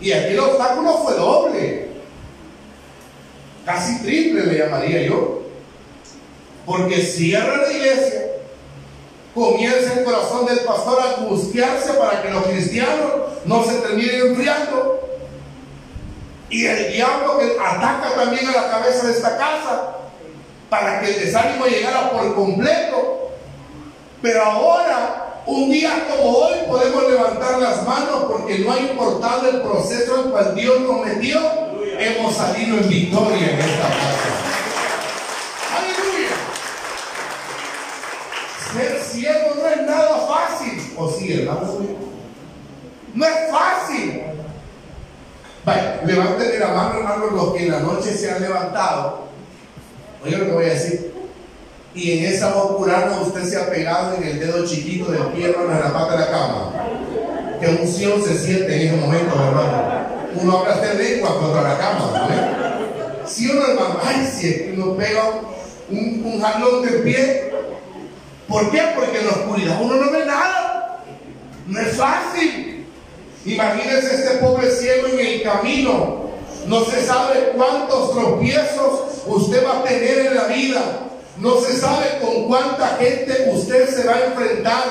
Y 0.00 0.12
aquí 0.12 0.32
el 0.32 0.40
obstáculo 0.40 0.96
fue 1.04 1.14
doble. 1.14 1.88
Casi 3.66 4.00
triple 4.00 4.46
le 4.46 4.58
llamaría 4.60 5.02
yo. 5.02 5.42
Porque 6.64 7.02
cierra 7.02 7.58
la 7.58 7.70
iglesia. 7.70 8.19
Comienza 9.40 9.94
el 9.94 10.04
corazón 10.04 10.44
del 10.44 10.60
pastor 10.60 11.00
a 11.00 11.20
angustiarse 11.20 11.94
para 11.94 12.20
que 12.20 12.28
los 12.28 12.44
cristianos 12.44 13.10
no 13.46 13.64
se 13.64 13.78
terminen 13.78 14.28
enfriando 14.28 15.00
y 16.50 16.66
el 16.66 16.92
diablo 16.92 17.38
que 17.38 17.56
ataca 17.58 18.14
también 18.16 18.46
a 18.48 18.52
la 18.52 18.70
cabeza 18.70 19.06
de 19.06 19.12
esta 19.12 19.38
casa 19.38 19.96
para 20.68 21.00
que 21.00 21.14
el 21.14 21.24
desánimo 21.24 21.64
llegara 21.64 22.10
por 22.10 22.34
completo. 22.34 23.30
Pero 24.20 24.44
ahora 24.44 25.30
Un 25.46 25.70
día 25.70 26.06
como 26.08 26.30
hoy 26.38 26.58
podemos 26.68 27.08
levantar 27.08 27.58
las 27.58 27.86
manos 27.86 28.24
porque 28.28 28.58
no 28.58 28.72
ha 28.72 28.78
importado 28.78 29.48
el 29.48 29.62
proceso 29.62 30.22
en 30.24 30.30
cual 30.30 30.54
Dios 30.54 30.80
nos 30.82 31.04
metió, 31.04 31.40
hemos 31.98 32.36
salido 32.36 32.76
en 32.76 32.88
victoria 32.88 33.50
en 33.50 33.58
esta 33.58 33.88
casa. 33.88 34.30
Aleluya. 35.78 36.36
Ser 38.72 39.02
ciego 39.02 39.54
no 39.56 39.66
es 39.66 39.82
nada 39.82 40.26
fácil. 40.28 40.89
¿O 41.00 41.18
hermano? 41.18 41.78
No 43.14 43.24
es 43.24 43.32
fácil. 43.50 44.22
Vaya, 45.64 46.00
levanten 46.04 46.60
la 46.60 46.68
mano, 46.68 46.98
hermano, 46.98 47.26
los 47.30 47.54
que 47.54 47.64
en 47.64 47.72
la 47.72 47.80
noche 47.80 48.12
se 48.12 48.30
han 48.30 48.42
levantado. 48.42 49.24
Oye 50.24 50.36
lo 50.36 50.44
que 50.44 50.52
voy 50.52 50.64
a 50.66 50.74
decir. 50.74 51.12
Y 51.94 52.18
en 52.18 52.32
esa 52.32 52.54
oscurana 52.54 53.20
usted 53.20 53.44
se 53.44 53.56
ha 53.56 53.70
pegado 53.70 54.14
en 54.16 54.24
el 54.24 54.38
dedo 54.38 54.66
chiquito 54.66 55.10
del 55.10 55.22
pie, 55.28 55.48
hermano, 55.50 55.72
en 55.72 55.80
la 55.80 55.92
pata 55.92 56.12
de 56.12 56.18
la 56.18 56.30
cama. 56.30 56.72
Que 57.60 57.68
unción 57.82 58.22
se 58.22 58.38
siente 58.38 58.74
en 58.74 58.88
ese 58.88 58.96
momento, 58.96 59.34
hermano. 59.34 60.10
Uno 60.34 60.58
habla 60.58 60.76
de 60.76 60.94
lengua 60.94 61.38
contra 61.40 61.62
la 61.62 61.78
cama. 61.78 62.28
Si 63.26 63.50
uno, 63.50 63.66
hermano, 63.66 63.98
ay, 64.02 64.30
si 64.32 64.72
uno 64.74 64.96
pega 64.96 65.22
un, 65.88 66.22
un 66.24 66.40
jalón 66.40 66.82
del 66.84 67.02
pie, 67.02 67.52
¿por 68.46 68.70
qué? 68.70 68.82
Porque 68.94 69.18
en 69.18 69.26
la 69.26 69.32
oscuridad 69.32 69.78
uno 69.80 69.96
no 69.96 70.12
ve 70.12 70.26
nada. 70.26 70.59
No 71.70 71.80
es 71.80 71.96
fácil. 71.96 72.86
Imagínense 73.46 74.14
este 74.14 74.36
pobre 74.38 74.70
ciego 74.70 75.06
en 75.06 75.18
el 75.20 75.42
camino. 75.42 76.30
No 76.66 76.84
se 76.84 77.06
sabe 77.06 77.52
cuántos 77.56 78.12
tropiezos 78.12 79.00
usted 79.26 79.64
va 79.64 79.78
a 79.78 79.84
tener 79.84 80.26
en 80.26 80.34
la 80.34 80.44
vida. 80.44 80.80
No 81.38 81.58
se 81.60 81.78
sabe 81.78 82.18
con 82.20 82.48
cuánta 82.48 82.98
gente 83.00 83.50
usted 83.54 83.88
se 83.88 84.06
va 84.06 84.16
a 84.16 84.24
enfrentar. 84.26 84.84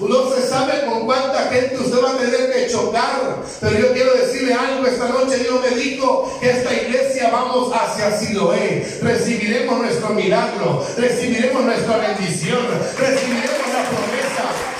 No 0.00 0.34
se 0.34 0.46
sabe 0.46 0.84
con 0.86 1.06
cuánta 1.06 1.48
gente 1.50 1.78
usted 1.78 2.02
va 2.02 2.10
a 2.10 2.18
tener 2.18 2.52
que 2.52 2.66
chocar. 2.70 3.38
Pero 3.60 3.78
yo 3.78 3.92
quiero 3.92 4.12
decirle 4.14 4.52
algo 4.52 4.86
esta 4.86 5.08
noche. 5.08 5.38
Dios 5.38 5.60
me 5.62 5.76
dijo 5.76 6.30
que 6.40 6.50
esta 6.50 6.74
iglesia 6.74 7.30
vamos 7.30 7.72
hacia 7.72 8.10
Siloé. 8.18 8.98
Recibiremos 9.00 9.78
nuestro 9.78 10.10
milagro. 10.10 10.84
Recibiremos 10.98 11.62
nuestra 11.62 11.96
bendición. 11.96 12.66
Recibiremos 12.98 13.68
la. 13.72 13.84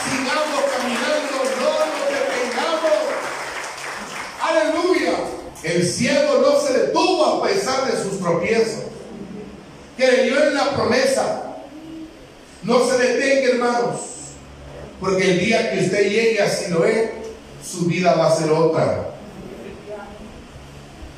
Sigamos 0.05 0.61
caminando. 0.77 1.37
No 1.61 1.71
nos 1.88 2.05
detengamos. 2.11 2.95
Aleluya. 4.43 5.14
El 5.75 5.87
cielo 5.87 6.41
no 6.41 6.61
se 6.61 6.73
detuvo 6.73 7.25
a 7.25 7.43
pesar 7.47 7.91
de 7.91 8.03
sus 8.03 8.21
tropiezos 8.21 8.85
creyó 9.97 10.43
en 10.45 10.55
la 10.55 10.71
promesa. 10.71 11.43
No 12.63 12.89
se 12.89 12.99
detenga, 12.99 13.51
hermanos, 13.51 14.01
porque 15.01 15.33
el 15.33 15.41
día 15.41 15.71
que 15.71 15.85
usted 15.85 16.09
llegue 16.09 16.41
a 16.41 16.49
Siloé, 16.49 17.13
su 17.63 17.87
vida 17.87 18.15
va 18.15 18.29
a 18.29 18.37
ser 18.37 18.51
otra. 18.51 19.11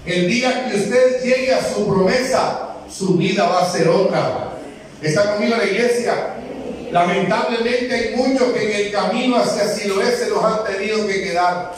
El 0.04 0.28
día 0.28 0.68
que 0.68 0.76
usted 0.76 1.22
llegue 1.22 1.52
a 1.52 1.74
su 1.74 1.86
promesa, 1.86 2.76
su 2.90 3.16
vida 3.16 3.48
va 3.48 3.62
a 3.62 3.70
ser 3.70 3.88
otra. 3.88 4.52
¿Está 5.02 5.34
conmigo 5.34 5.56
la 5.56 5.64
iglesia? 5.64 6.34
Lamentablemente 6.90 7.94
hay 7.94 8.16
muchos 8.16 8.52
que 8.52 8.64
en 8.64 8.86
el 8.86 8.92
camino 8.92 9.36
hacia 9.36 9.68
Siloé 9.68 10.16
se 10.16 10.30
los 10.30 10.42
han 10.42 10.64
tenido 10.64 11.06
que 11.06 11.22
quedar. 11.22 11.74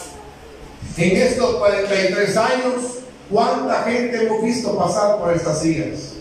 En 0.99 1.17
estos 1.17 1.55
43 1.59 2.37
años, 2.37 2.83
¿cuánta 3.31 3.85
gente 3.85 4.17
hemos 4.25 4.43
visto 4.43 4.77
pasar 4.77 5.19
por 5.19 5.33
estas 5.33 5.63
sillas? 5.63 6.15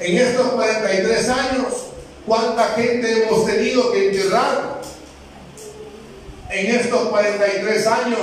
En 0.00 0.16
estos 0.16 0.48
43 0.48 1.28
años, 1.28 1.66
¿cuánta 2.26 2.64
gente 2.70 3.22
hemos 3.22 3.46
tenido 3.46 3.92
que 3.92 4.08
enterrar? 4.08 4.80
En 6.50 6.66
estos 6.74 7.08
43 7.10 7.86
años, 7.86 8.18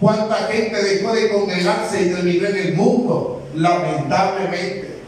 ¿cuánta 0.00 0.34
gente 0.48 0.82
dejó 0.82 1.14
de 1.14 1.30
congregarse 1.30 2.02
y 2.02 2.10
terminó 2.10 2.48
en 2.48 2.56
el 2.56 2.74
mundo? 2.74 3.40
Lamentablemente. 3.54 4.98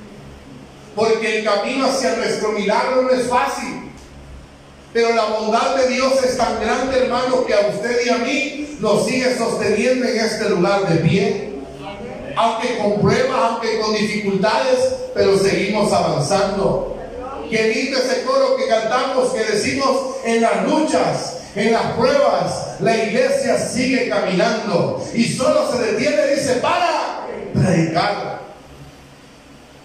Porque 0.94 1.38
el 1.40 1.44
camino 1.44 1.86
hacia 1.86 2.14
nuestro 2.14 2.52
milagro 2.52 3.02
no 3.02 3.10
es 3.10 3.26
fácil. 3.26 3.79
Pero 4.92 5.14
la 5.14 5.24
bondad 5.26 5.76
de 5.76 5.88
Dios 5.88 6.22
es 6.24 6.36
tan 6.36 6.60
grande, 6.60 7.04
hermano, 7.04 7.44
que 7.46 7.54
a 7.54 7.68
usted 7.68 8.06
y 8.06 8.08
a 8.08 8.18
mí 8.18 8.76
nos 8.80 9.06
sigue 9.06 9.36
sosteniendo 9.36 10.06
en 10.06 10.18
este 10.18 10.48
lugar 10.48 10.88
de 10.88 10.96
pie 10.96 11.50
aunque 12.36 12.78
con 12.78 13.00
pruebas, 13.00 13.38
aunque 13.38 13.78
con 13.80 13.94
dificultades, 13.94 14.94
pero 15.14 15.38
seguimos 15.38 15.92
avanzando. 15.92 16.96
Qué 17.50 17.68
lindo 17.74 17.98
ese 17.98 18.22
coro 18.22 18.56
que 18.56 18.68
cantamos, 18.68 19.32
que 19.32 19.44
decimos 19.44 20.16
en 20.24 20.40
las 20.40 20.64
luchas, 20.64 21.36
en 21.54 21.72
las 21.72 21.92
pruebas, 21.92 22.80
la 22.80 22.96
iglesia 22.96 23.58
sigue 23.58 24.08
caminando 24.08 25.04
y 25.12 25.24
solo 25.24 25.70
se 25.70 25.78
detiene 25.82 26.28
dice, 26.28 26.54
para 26.54 27.26
predicar. 27.52 28.40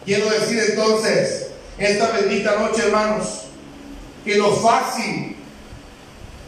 Quiero 0.05 0.29
decir 0.29 0.63
entonces, 0.69 1.47
esta 1.79 2.11
bendita 2.11 2.55
noche, 2.57 2.83
hermanos, 2.85 3.44
que 4.25 4.35
lo 4.35 4.51
fácil, 4.55 5.35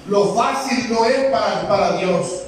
lo 0.08 0.34
fácil 0.34 0.88
no 0.90 1.06
es 1.06 1.26
para, 1.26 1.68
para 1.70 1.98
Dios. 1.98 2.44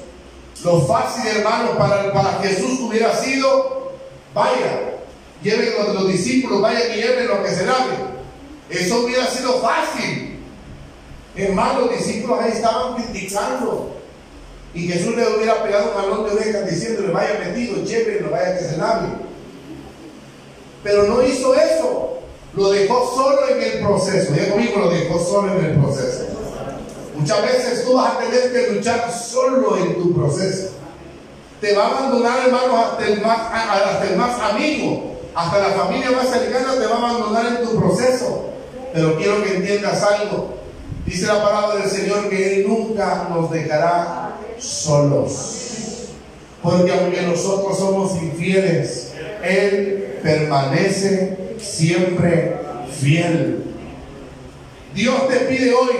Lo 0.64 0.82
fácil, 0.82 1.26
hermano, 1.26 1.78
para, 1.78 2.12
para 2.12 2.32
Jesús 2.42 2.80
hubiera 2.80 3.16
sido, 3.16 3.92
vaya, 4.34 4.98
lleven 5.42 5.72
los, 5.78 5.94
los 5.94 6.08
discípulos, 6.08 6.60
vayan 6.60 6.82
y 6.92 6.96
lleven 6.96 7.28
lo 7.28 7.42
que 7.42 7.50
se 7.50 7.64
lave. 7.64 7.96
Eso 8.68 9.04
hubiera 9.04 9.26
sido 9.26 9.60
fácil. 9.60 10.38
Hermano, 11.36 11.82
los 11.82 11.96
discípulos 11.96 12.40
ahí 12.40 12.52
estaban 12.52 12.96
criticando. 12.96 13.96
Y 14.74 14.88
Jesús 14.88 15.16
le 15.16 15.26
hubiera 15.36 15.62
pegado 15.62 15.90
un 15.90 15.94
balón 15.94 16.24
de 16.24 16.32
orejas 16.32 16.70
diciéndole, 16.70 17.12
vaya 17.12 17.40
metido, 17.44 17.82
llévenlo, 17.82 18.30
vaya 18.30 18.58
que 18.58 18.64
se 18.64 18.76
lave. 18.76 19.08
Pero 20.82 21.04
no 21.04 21.22
hizo 21.22 21.54
eso. 21.54 22.19
Lo 22.54 22.70
dejó 22.70 23.12
solo 23.14 23.48
en 23.48 23.62
el 23.62 23.86
proceso. 23.86 24.34
Ya 24.34 24.50
conmigo 24.50 24.80
lo 24.80 24.90
dejó 24.90 25.18
solo 25.18 25.58
en 25.58 25.64
el 25.64 25.78
proceso. 25.78 26.26
Muchas 27.16 27.42
veces 27.42 27.84
tú 27.84 27.94
vas 27.94 28.14
a 28.14 28.18
tener 28.18 28.52
que 28.52 28.72
luchar 28.72 29.12
solo 29.12 29.76
en 29.76 29.94
tu 29.94 30.14
proceso. 30.14 30.70
Te 31.60 31.74
va 31.74 31.84
a 31.84 31.98
abandonar, 31.98 32.38
hermanos, 32.46 32.86
el 33.06 33.20
más, 33.20 33.38
hasta 33.52 34.08
el 34.08 34.16
más 34.16 34.40
amigo, 34.40 35.20
hasta 35.34 35.58
la 35.58 35.74
familia 35.74 36.10
más 36.12 36.30
cercana 36.30 36.74
te 36.78 36.86
va 36.86 36.94
a 36.94 37.10
abandonar 37.10 37.46
en 37.46 37.68
tu 37.68 37.78
proceso. 37.78 38.46
Pero 38.94 39.16
quiero 39.16 39.44
que 39.44 39.56
entiendas 39.56 40.02
algo. 40.02 40.54
Dice 41.04 41.26
la 41.26 41.42
palabra 41.42 41.76
del 41.76 41.90
Señor 41.90 42.28
que 42.30 42.60
Él 42.60 42.68
nunca 42.68 43.28
nos 43.30 43.50
dejará 43.50 44.36
solos. 44.58 45.56
Porque 46.62 46.92
aunque 46.92 47.22
nosotros 47.22 47.78
somos 47.78 48.14
infieles, 48.22 49.12
Él 49.42 50.18
permanece 50.22 51.49
siempre 51.62 52.56
fiel. 53.00 53.64
Dios 54.94 55.28
te 55.28 55.36
pide 55.40 55.72
hoy 55.72 55.96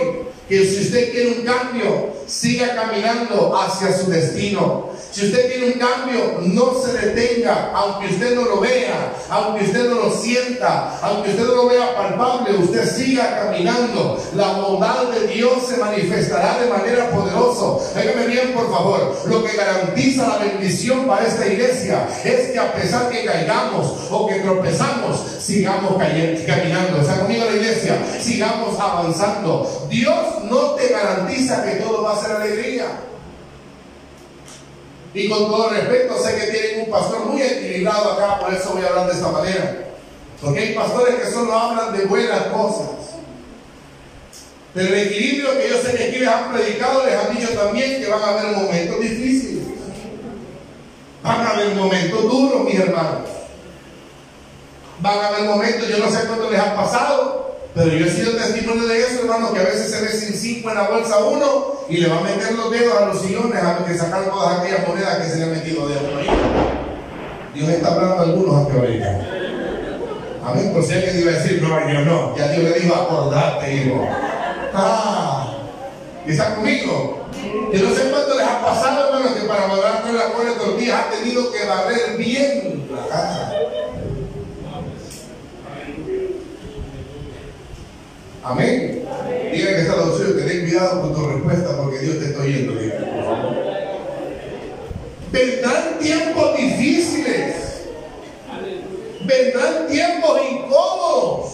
que 0.49 0.65
si 0.65 0.81
usted 0.81 1.11
quiere 1.11 1.39
un 1.39 1.45
cambio, 1.45 2.13
siga 2.27 2.75
caminando 2.75 3.55
hacia 3.57 3.97
su 3.97 4.09
destino. 4.09 4.89
Si 5.11 5.25
usted 5.25 5.47
quiere 5.47 5.73
un 5.73 5.79
cambio, 5.79 6.39
no 6.41 6.73
se 6.81 6.93
detenga, 6.93 7.71
aunque 7.75 8.13
usted 8.13 8.33
no 8.33 8.43
lo 8.43 8.61
vea, 8.61 9.11
aunque 9.29 9.65
usted 9.65 9.89
no 9.89 9.95
lo 9.95 10.11
sienta, 10.11 10.97
aunque 11.01 11.31
usted 11.31 11.47
no 11.47 11.55
lo 11.55 11.67
vea 11.67 11.93
palpable, 11.95 12.55
usted 12.55 12.89
siga 12.89 13.41
caminando. 13.41 14.17
La 14.35 14.53
bondad 14.53 15.07
de 15.07 15.27
Dios 15.27 15.67
se 15.67 15.75
manifestará 15.77 16.59
de 16.59 16.69
manera 16.69 17.11
poderosa. 17.11 17.93
Déjame 17.93 18.27
bien, 18.27 18.53
por 18.53 18.71
favor. 18.71 19.17
Lo 19.25 19.43
que 19.43 19.57
garantiza 19.57 20.27
la 20.27 20.37
bendición 20.37 21.05
para 21.05 21.27
esta 21.27 21.45
iglesia 21.45 22.07
es 22.23 22.51
que 22.51 22.59
a 22.59 22.73
pesar 22.73 23.09
que 23.09 23.25
caigamos 23.25 23.93
o 24.09 24.27
que 24.27 24.35
tropezamos, 24.35 25.25
sigamos 25.41 25.97
caminando. 26.47 27.01
Está 27.01 27.19
conmigo 27.19 27.43
la 27.43 27.57
iglesia, 27.57 27.97
sigamos 28.17 28.79
avanzando. 28.79 29.87
Dios 29.89 30.45
no 30.49 30.71
te 30.75 30.87
garantiza 30.87 31.65
que 31.65 31.81
todo 31.81 32.03
va 32.03 32.13
a 32.13 32.21
ser 32.21 32.31
alegría. 32.31 33.10
Y 35.13 35.29
con 35.29 35.47
todo 35.47 35.69
respeto, 35.69 36.17
sé 36.23 36.35
que 36.35 36.51
tienen 36.51 36.85
un 36.85 36.91
pastor 36.91 37.25
muy 37.25 37.41
equilibrado 37.41 38.13
acá, 38.13 38.39
por 38.39 38.53
eso 38.53 38.71
voy 38.73 38.83
a 38.83 38.87
hablar 38.87 39.07
de 39.07 39.13
esta 39.13 39.29
manera. 39.29 39.87
Porque 40.41 40.59
hay 40.59 40.73
pastores 40.73 41.15
que 41.15 41.31
solo 41.31 41.53
hablan 41.53 41.97
de 41.97 42.05
buenas 42.05 42.43
cosas. 42.43 42.87
Pero 44.73 44.87
el 44.87 45.07
equilibrio 45.07 45.57
que 45.57 45.69
yo 45.69 45.81
sé 45.81 45.97
que 45.97 46.03
aquí 46.05 46.19
les 46.19 46.29
han 46.29 46.53
predicado, 46.53 47.05
les 47.05 47.15
han 47.15 47.35
dicho 47.35 47.49
también 47.51 48.01
que 48.01 48.07
van 48.07 48.21
a 48.21 48.29
haber 48.29 48.55
momentos 48.55 48.99
difíciles. 49.01 49.63
Van 51.21 51.41
a 51.41 51.49
haber 51.51 51.75
momentos 51.75 52.23
duros, 52.23 52.63
mis 52.63 52.79
hermanos. 52.79 53.29
Van 55.01 55.19
a 55.19 55.27
haber 55.27 55.43
momentos, 55.43 55.89
yo 55.89 55.97
no 55.97 56.09
sé 56.09 56.25
cuánto 56.25 56.49
les 56.49 56.59
ha 56.59 56.75
pasado, 56.75 57.50
pero 57.73 57.87
yo 57.87 58.05
he 58.05 58.09
sido 58.09 58.33
testimonio 58.33 58.85
de 58.85 58.99
eso, 58.99 59.21
hermano, 59.21 59.53
que 59.53 59.59
a 59.59 59.63
veces 59.63 59.91
se 59.91 60.01
ve 60.01 60.09
sin 60.09 60.33
cinco 60.33 60.69
en 60.69 60.75
la 60.75 60.89
bolsa 60.89 61.19
uno 61.19 61.75
y 61.87 61.97
le 61.97 62.09
va 62.09 62.17
a 62.17 62.21
meter 62.21 62.53
los 62.53 62.69
dedos 62.69 63.01
a 63.01 63.05
los 63.05 63.21
sillones 63.21 63.63
a 63.63 63.85
que 63.85 63.97
sacar 63.97 64.25
todas 64.25 64.59
aquellas 64.59 64.87
monedas 64.87 65.17
que 65.17 65.29
se 65.29 65.37
le 65.37 65.43
han 65.45 65.51
metido 65.51 65.87
de 65.87 65.95
uno. 65.95 66.21
Dios 67.53 67.69
está 67.69 67.93
hablando 67.93 68.15
a 68.15 68.21
algunos 68.23 68.67
aquí 68.67 68.77
ahorita. 68.77 69.19
Amén. 70.43 70.73
Por 70.73 70.83
si 70.83 70.93
alguien 70.93 71.19
iba 71.19 71.31
a 71.31 71.35
decir, 71.35 71.61
no, 71.61 71.89
yo 71.89 72.01
no. 72.01 72.35
Ya 72.37 72.47
Dios 72.49 72.63
le 72.63 72.79
dijo, 72.79 72.95
acordate, 72.95 73.73
hijo. 73.73 74.07
Ah, 74.73 75.53
¿y 76.25 76.31
está 76.31 76.55
conmigo? 76.55 77.27
Y 77.73 77.77
no 77.77 77.95
sé 77.95 78.09
cuánto 78.09 78.37
les 78.37 78.47
ha 78.47 78.61
pasado, 78.61 79.07
hermano, 79.07 79.35
que 79.35 79.47
para 79.47 79.67
mandar 79.67 80.01
con 80.01 80.17
la 80.17 80.27
buena 80.27 80.53
tortilla 80.55 80.99
ha 80.99 81.09
tenido 81.09 81.51
que 81.51 81.65
barrer 81.65 82.17
bien 82.17 82.87
la 82.91 83.07
casa. 83.07 83.60
Amén. 88.43 89.05
Diga 89.51 89.67
que 89.67 89.81
está 89.81 89.95
lo 89.97 90.17
suyo, 90.17 90.35
que 90.35 90.43
ten 90.43 90.61
cuidado 90.61 91.01
con 91.01 91.13
tu 91.13 91.27
respuesta 91.27 91.77
porque 91.77 91.99
Dios 91.99 92.19
te 92.19 92.25
está 92.25 92.41
oyendo. 92.41 92.73
Vendrán 95.31 95.99
tiempos 95.99 96.57
difíciles. 96.57 97.55
Vendrán 99.25 99.87
tiempos 99.87 100.39
incómodos. 100.51 101.51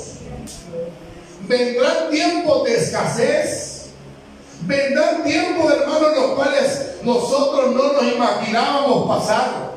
Vendrán 1.47 2.09
tiempos 2.09 2.63
de 2.63 2.75
escasez. 2.75 3.89
Vendrán 4.61 5.23
tiempos, 5.23 5.73
hermanos, 5.73 6.15
los 6.15 6.31
cuales 6.31 6.87
nosotros 7.03 7.75
no 7.75 7.93
nos 7.93 8.13
imaginábamos 8.13 9.07
pasar. 9.07 9.67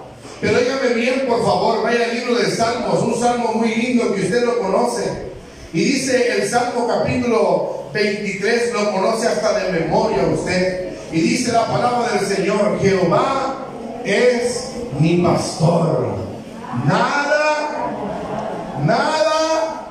Pero 0.40 0.58
óigame 0.58 0.94
bien, 0.94 1.26
por 1.28 1.44
favor, 1.44 1.82
vaya 1.82 2.06
al 2.06 2.14
libro 2.14 2.34
de 2.36 2.50
Salmos, 2.50 3.02
un 3.02 3.18
salmo 3.18 3.52
muy 3.54 3.74
lindo 3.74 4.14
que 4.14 4.22
usted 4.22 4.44
lo 4.44 4.58
conoce. 4.58 5.29
Y 5.72 5.84
dice 5.84 6.32
el 6.32 6.48
Salmo 6.48 6.88
capítulo 6.88 7.84
23, 7.92 8.72
lo 8.72 8.90
conoce 8.90 9.28
hasta 9.28 9.60
de 9.60 9.80
memoria 9.80 10.24
usted. 10.24 10.94
Y 11.12 11.20
dice 11.20 11.52
la 11.52 11.66
palabra 11.66 12.12
del 12.12 12.26
Señor, 12.26 12.80
Jehová 12.80 13.66
es 14.04 14.72
mi 14.98 15.18
pastor. 15.18 16.16
Nada, 16.86 18.08
nada, 18.84 19.86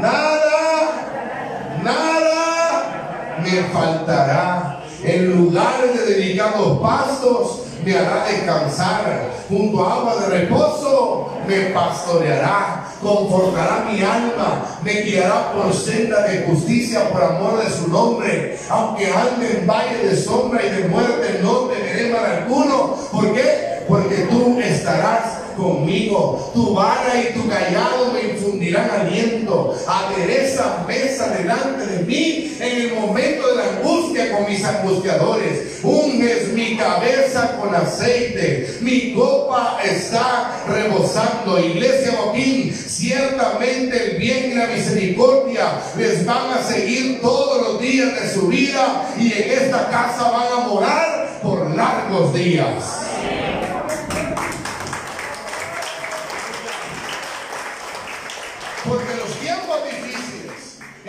nada, 0.00 1.80
nada 1.82 3.40
me 3.42 3.62
faltará. 3.72 4.80
En 5.02 5.36
lugares 5.36 5.98
de 5.98 6.14
delicados 6.14 6.78
pastos 6.78 7.62
me 7.84 7.98
hará 7.98 8.26
descansar. 8.26 9.32
Junto 9.48 9.84
a 9.84 9.94
agua 9.94 10.16
de 10.20 10.38
reposo 10.38 11.32
me 11.48 11.60
pastoreará. 11.70 12.83
Confortará 13.04 13.84
mi 13.90 14.00
alma. 14.00 14.64
Me 14.82 15.02
guiará 15.02 15.52
por 15.52 15.74
senda 15.74 16.22
de 16.22 16.46
justicia 16.46 17.10
por 17.10 17.22
amor 17.22 17.62
de 17.62 17.70
su 17.70 17.86
nombre. 17.88 18.58
Aunque 18.70 19.12
ande 19.12 19.58
en 19.58 19.66
valle 19.66 20.08
de 20.08 20.16
sombra 20.16 20.64
y 20.64 20.70
de 20.70 20.88
muerte, 20.88 21.40
no 21.42 21.66
temeré 21.66 22.10
mal 22.10 22.24
alguno. 22.24 22.96
¿Por 23.12 23.34
qué? 23.34 23.84
Porque 23.86 24.26
tú 24.30 24.58
estarás 24.58 25.42
conmigo. 25.54 26.50
Tu 26.54 26.74
vara 26.74 27.12
y 27.20 27.34
tu 27.34 27.46
callado 27.46 28.10
me 28.14 28.20
infundirán 28.64 28.90
aliento. 28.90 29.74
Adereza 29.86 30.84
mesa 30.86 31.28
delante 31.28 31.86
de 31.86 32.04
mí 32.04 32.56
en 32.60 32.80
el 32.82 32.94
momento 32.94 33.48
de 33.48 33.56
la 33.56 33.68
angustia 33.76 34.32
con 34.32 34.50
mis 34.50 34.64
angustiadores. 34.64 35.80
Unges 35.82 36.48
mi 36.52 36.76
cabeza 36.76 37.56
con 37.60 37.74
aceite. 37.74 38.78
Mi 38.80 39.12
copa 39.14 39.78
está 39.84 40.64
rebosando. 40.68 41.58
Iglesia 41.58 42.12
Joaquín, 42.16 42.72
ciertamente 42.74 44.12
el 44.12 44.18
bien 44.18 44.52
y 44.52 44.54
la 44.54 44.66
misericordia 44.66 45.80
les 45.96 46.24
van 46.24 46.52
a 46.52 46.62
seguir 46.62 47.20
todos 47.20 47.62
los 47.62 47.80
días 47.80 48.20
de 48.20 48.32
su 48.32 48.48
vida 48.48 49.08
y 49.18 49.32
en 49.32 49.50
esta 49.50 49.88
casa 49.88 50.30
van 50.30 50.46
a 50.52 50.68
morar 50.68 51.40
por 51.42 51.74
largos 51.74 52.32
días. 52.34 53.03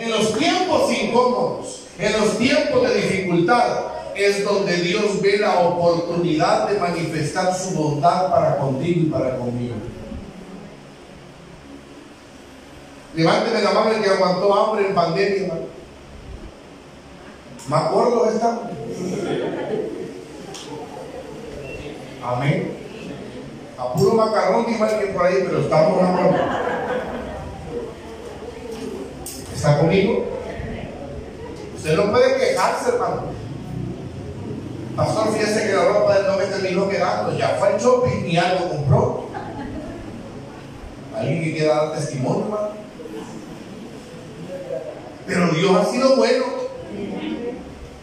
En 0.06 0.12
los 0.12 0.38
tiempos 0.38 0.92
incómodos, 0.92 1.82
en 1.98 2.12
los 2.12 2.38
tiempos 2.38 2.88
de 2.88 2.94
dificultad, 2.94 3.78
es 4.14 4.44
donde 4.44 4.76
Dios 4.76 5.20
ve 5.20 5.38
la 5.38 5.60
oportunidad 5.60 6.68
de 6.68 6.78
manifestar 6.78 7.52
su 7.54 7.74
bondad 7.74 8.30
para 8.30 8.56
contigo 8.56 9.00
y 9.02 9.10
para 9.10 9.36
conmigo. 9.36 9.74
Levánteme 13.14 13.62
la 13.62 13.72
mano 13.72 13.90
el 13.90 14.02
que 14.02 14.10
aguantó 14.10 14.54
hambre 14.54 14.86
en 14.86 14.94
pandemia. 14.94 15.54
¿Me 17.68 17.76
acuerdo 17.76 18.24
de 18.24 18.34
esta? 18.34 18.60
Amén. 22.22 22.76
A 23.78 23.92
puro 23.92 24.14
macarrón 24.14 24.66
igual 24.72 25.00
que 25.00 25.06
por 25.06 25.26
ahí, 25.26 25.44
pero 25.46 25.60
estamos 25.60 26.02
hablando. 26.02 26.65
¿Está 29.66 29.80
conmigo? 29.80 30.24
Usted 31.76 31.96
no 31.96 32.12
puede 32.12 32.38
quejarse, 32.38 32.90
hermano. 32.90 33.22
Pastor, 34.94 35.32
fíjese 35.32 35.66
que 35.66 35.74
la 35.74 35.86
ropa 35.86 36.14
de 36.14 36.20
él 36.20 36.26
no 36.28 36.36
me 36.36 36.44
terminó 36.44 36.88
quedando. 36.88 37.36
Ya 37.36 37.56
fue 37.58 37.70
al 37.70 37.80
shopping 37.80 38.26
y 38.28 38.36
algo 38.36 38.68
compró. 38.68 39.26
Alguien 41.16 41.42
que 41.42 41.56
quiera 41.56 41.74
dar 41.74 41.94
testimonio, 41.96 42.44
hermano. 42.44 42.68
Pero 45.26 45.48
Dios 45.48 45.76
ha 45.76 45.84
sido 45.90 46.14
bueno. 46.14 46.44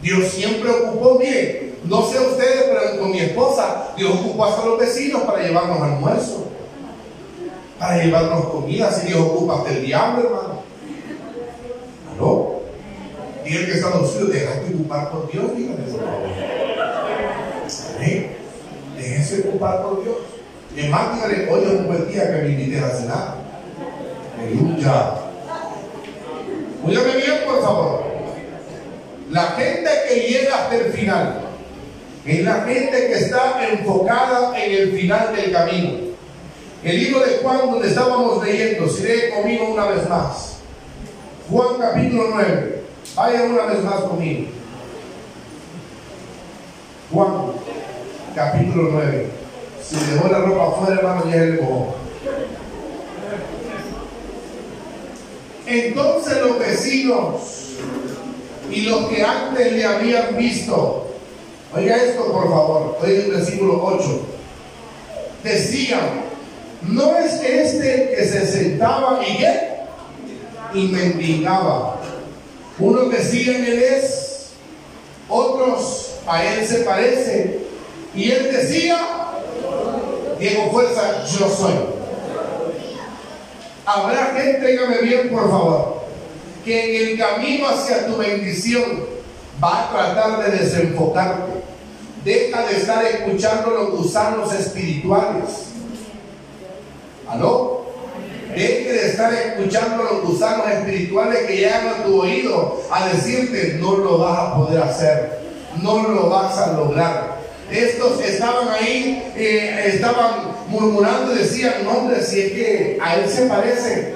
Dios 0.02 0.34
siempre 0.34 0.70
ocupó, 0.70 1.18
mire, 1.18 1.76
no 1.86 2.02
sé 2.02 2.20
ustedes, 2.20 2.64
pero 2.74 3.00
con 3.00 3.12
mi 3.12 3.20
esposa, 3.22 3.94
Dios 3.96 4.12
ocupó 4.20 4.44
hasta 4.44 4.66
los 4.66 4.80
vecinos 4.80 5.22
para 5.22 5.42
llevarnos 5.42 5.82
almuerzo, 5.82 6.44
para 7.80 8.04
llevarnos 8.04 8.48
comida. 8.48 8.92
Si 8.92 9.08
Dios 9.08 9.22
ocupa 9.22 9.60
hasta 9.60 9.70
el 9.70 9.86
diablo, 9.86 10.26
hermano. 10.26 10.64
¿Aló? 12.14 12.62
Diga 13.54 13.66
que 13.68 13.74
está 13.74 13.92
suyos, 13.92 14.34
déjate 14.34 14.74
ocupar 14.74 15.12
por 15.12 15.32
Dios, 15.32 15.56
dígale 15.56 15.84
por 15.84 16.00
favor. 16.00 16.22
Amén. 17.96 18.36
Déjense 18.98 19.48
ocupar 19.48 19.84
por 19.84 20.04
Dios. 20.04 20.18
Y 20.76 20.90
más, 20.90 21.14
dígale, 21.14 21.52
hoy 21.52 21.62
es 21.64 21.70
un 21.70 21.86
buen 21.86 22.12
día 22.12 22.32
que 22.32 22.42
me 22.42 22.50
invites 22.50 22.82
a 22.82 22.90
cenar. 22.90 23.36
Aleluya. 24.40 25.14
Óyame 26.84 27.16
bien, 27.16 27.42
por 27.46 27.62
favor. 27.62 28.04
La 29.30 29.44
gente 29.44 29.90
que 30.10 30.16
llega 30.16 30.64
hasta 30.64 30.76
el 30.76 30.92
final 30.92 31.42
es 32.26 32.44
la 32.44 32.56
gente 32.62 33.08
que 33.08 33.14
está 33.14 33.70
enfocada 33.70 34.60
en 34.60 34.72
el 34.72 35.00
final 35.00 35.36
del 35.36 35.52
camino. 35.52 35.92
El 36.84 37.04
libro 37.04 37.20
de 37.20 37.38
Juan, 37.38 37.70
donde 37.70 37.88
estábamos 37.88 38.44
leyendo, 38.44 38.90
si 38.90 39.04
lee 39.04 39.30
conmigo 39.32 39.74
una 39.74 39.90
vez 39.90 40.10
más. 40.10 40.58
Juan 41.52 41.76
capítulo 41.80 42.30
9. 42.34 42.83
Vaya 43.16 43.44
una 43.44 43.66
vez 43.66 43.84
más 43.84 44.02
conmigo. 44.02 44.48
Juan 47.12 47.32
capítulo 48.36 48.90
9. 48.94 49.28
Si 49.84 49.96
dejó 49.96 50.28
la 50.30 50.40
ropa 50.40 50.68
afuera, 50.70 50.96
hermano, 51.00 51.30
ya 51.30 51.44
el 51.44 51.60
cojón. 51.60 51.88
Entonces 55.68 56.42
los 56.42 56.60
vecinos 56.60 57.42
y 58.72 58.82
los 58.82 59.08
que 59.10 59.24
antes 59.24 59.72
le 59.72 59.86
habían 59.86 60.36
visto, 60.36 61.08
oiga 61.76 61.96
esto 61.98 62.32
por 62.32 62.50
favor, 62.50 62.98
oiga 63.02 63.24
el 63.24 63.32
versículo 63.32 63.84
8, 63.84 64.26
decían, 65.44 66.24
no 66.82 67.16
es 67.18 67.34
este 67.44 68.14
que 68.16 68.26
se 68.26 68.48
sentaba 68.48 69.22
y 69.26 69.38
qué? 69.38 69.74
Y 70.74 70.88
mendigaba. 70.88 71.93
Unos 72.80 73.12
decían 73.12 73.64
él 73.64 73.84
es, 73.84 74.50
otros 75.30 76.16
a 76.28 76.44
él 76.44 76.68
se 76.68 76.80
parece, 76.80 77.60
y 78.16 78.32
él 78.32 78.52
decía, 78.52 79.00
Diego 80.40 80.72
Fuerza, 80.72 81.24
yo 81.26 81.50
soy. 81.50 81.74
Habrá 83.86 84.34
gente, 84.38 84.66
dígame 84.66 84.98
bien 85.00 85.30
por 85.30 85.50
favor, 85.50 86.04
que 86.64 87.04
en 87.04 87.10
el 87.10 87.18
camino 87.18 87.68
hacia 87.68 88.08
tu 88.08 88.18
bendición 88.18 89.06
va 89.64 89.84
a 89.84 89.92
tratar 89.92 90.44
de 90.44 90.58
desenfocarte. 90.58 91.64
Deja 92.24 92.66
de 92.66 92.78
estar 92.78 93.06
escuchando 93.06 93.72
los 93.72 93.92
gusanos 93.92 94.54
espirituales. 94.54 95.66
¿Aló? 97.28 97.83
Deje 98.56 98.92
de 98.92 99.08
estar 99.08 99.34
escuchando 99.34 100.04
los 100.04 100.24
gusanos 100.24 100.70
espirituales 100.70 101.40
que 101.48 101.58
llegan 101.58 101.88
a 101.88 102.04
tu 102.04 102.22
oído 102.22 102.82
a 102.92 103.08
decirte 103.08 103.78
no 103.80 103.98
lo 103.98 104.20
vas 104.20 104.40
a 104.40 104.56
poder 104.56 104.84
hacer, 104.84 105.40
no 105.82 106.08
lo 106.08 106.30
vas 106.30 106.58
a 106.58 106.74
lograr. 106.74 107.38
Estos 107.72 108.22
estaban 108.24 108.68
ahí, 108.70 109.34
eh, 109.36 109.92
estaban 109.94 110.54
murmurando 110.68 111.34
decían, 111.34 111.74
no 111.84 111.92
hombre, 111.92 112.22
si 112.22 112.42
es 112.42 112.52
que 112.52 113.00
a 113.02 113.16
él 113.16 113.30
se 113.30 113.46
parece, 113.48 114.14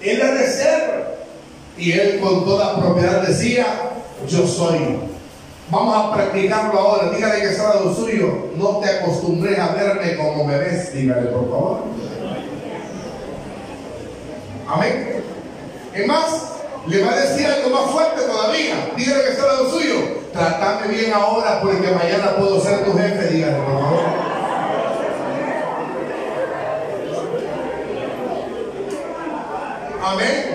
él 0.00 0.22
ha 0.22 0.34
de 0.34 0.46
ser. 0.46 1.04
Y 1.76 1.92
él 1.92 2.20
con 2.20 2.44
toda 2.44 2.80
propiedad 2.80 3.26
decía, 3.26 3.66
yo 4.28 4.46
soy. 4.46 4.98
Vamos 5.70 5.96
a 5.96 6.14
practicarlo 6.14 6.78
ahora. 6.78 7.10
Dígale 7.10 7.40
que 7.40 7.48
está 7.48 7.80
lo 7.80 7.92
suyo. 7.92 8.50
No 8.56 8.78
te 8.78 8.88
acostumbres 8.90 9.58
a 9.58 9.74
verme 9.74 10.16
como 10.16 10.44
me 10.44 10.58
ves. 10.58 10.94
Dígale, 10.94 11.28
por 11.28 11.50
favor. 11.50 11.78
Amén. 14.74 15.22
Es 15.94 16.06
más, 16.08 16.24
le 16.88 17.04
va 17.04 17.12
a 17.12 17.16
decir 17.16 17.46
algo 17.46 17.70
más 17.70 17.90
fuerte 17.92 18.22
todavía. 18.22 18.90
Dígale 18.96 19.22
que 19.22 19.30
está 19.30 19.46
lado 19.46 19.70
suyo. 19.70 19.94
Tratame 20.32 20.88
bien 20.88 21.12
ahora 21.12 21.60
porque 21.60 21.92
mañana 21.92 22.34
puedo 22.36 22.60
ser 22.60 22.84
tu 22.84 22.92
jefe. 22.98 23.28
Dígale, 23.28 23.56
por 23.56 23.80
favor. 23.80 24.00
Amén. 30.02 30.54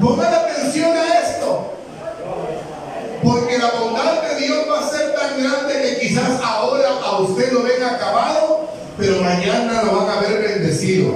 Pongan 0.00 0.34
atención 0.34 0.96
a 0.96 1.20
esto. 1.20 1.72
Porque 3.22 3.58
la 3.58 3.70
bondad 3.80 4.22
de 4.22 4.40
Dios 4.44 4.66
va 4.68 4.80
a 4.80 4.90
ser 4.90 5.14
tan 5.14 5.42
grande 5.42 5.82
que 5.82 5.98
quizás 6.00 6.40
ahora 6.42 6.88
a 7.02 7.18
usted 7.20 7.52
lo 7.52 7.62
ven 7.62 7.82
acabado, 7.82 8.68
pero 8.98 9.22
mañana 9.22 9.82
lo 9.84 9.96
van 9.96 10.18
a 10.18 10.20
ver 10.20 10.42
bendecido. 10.42 11.14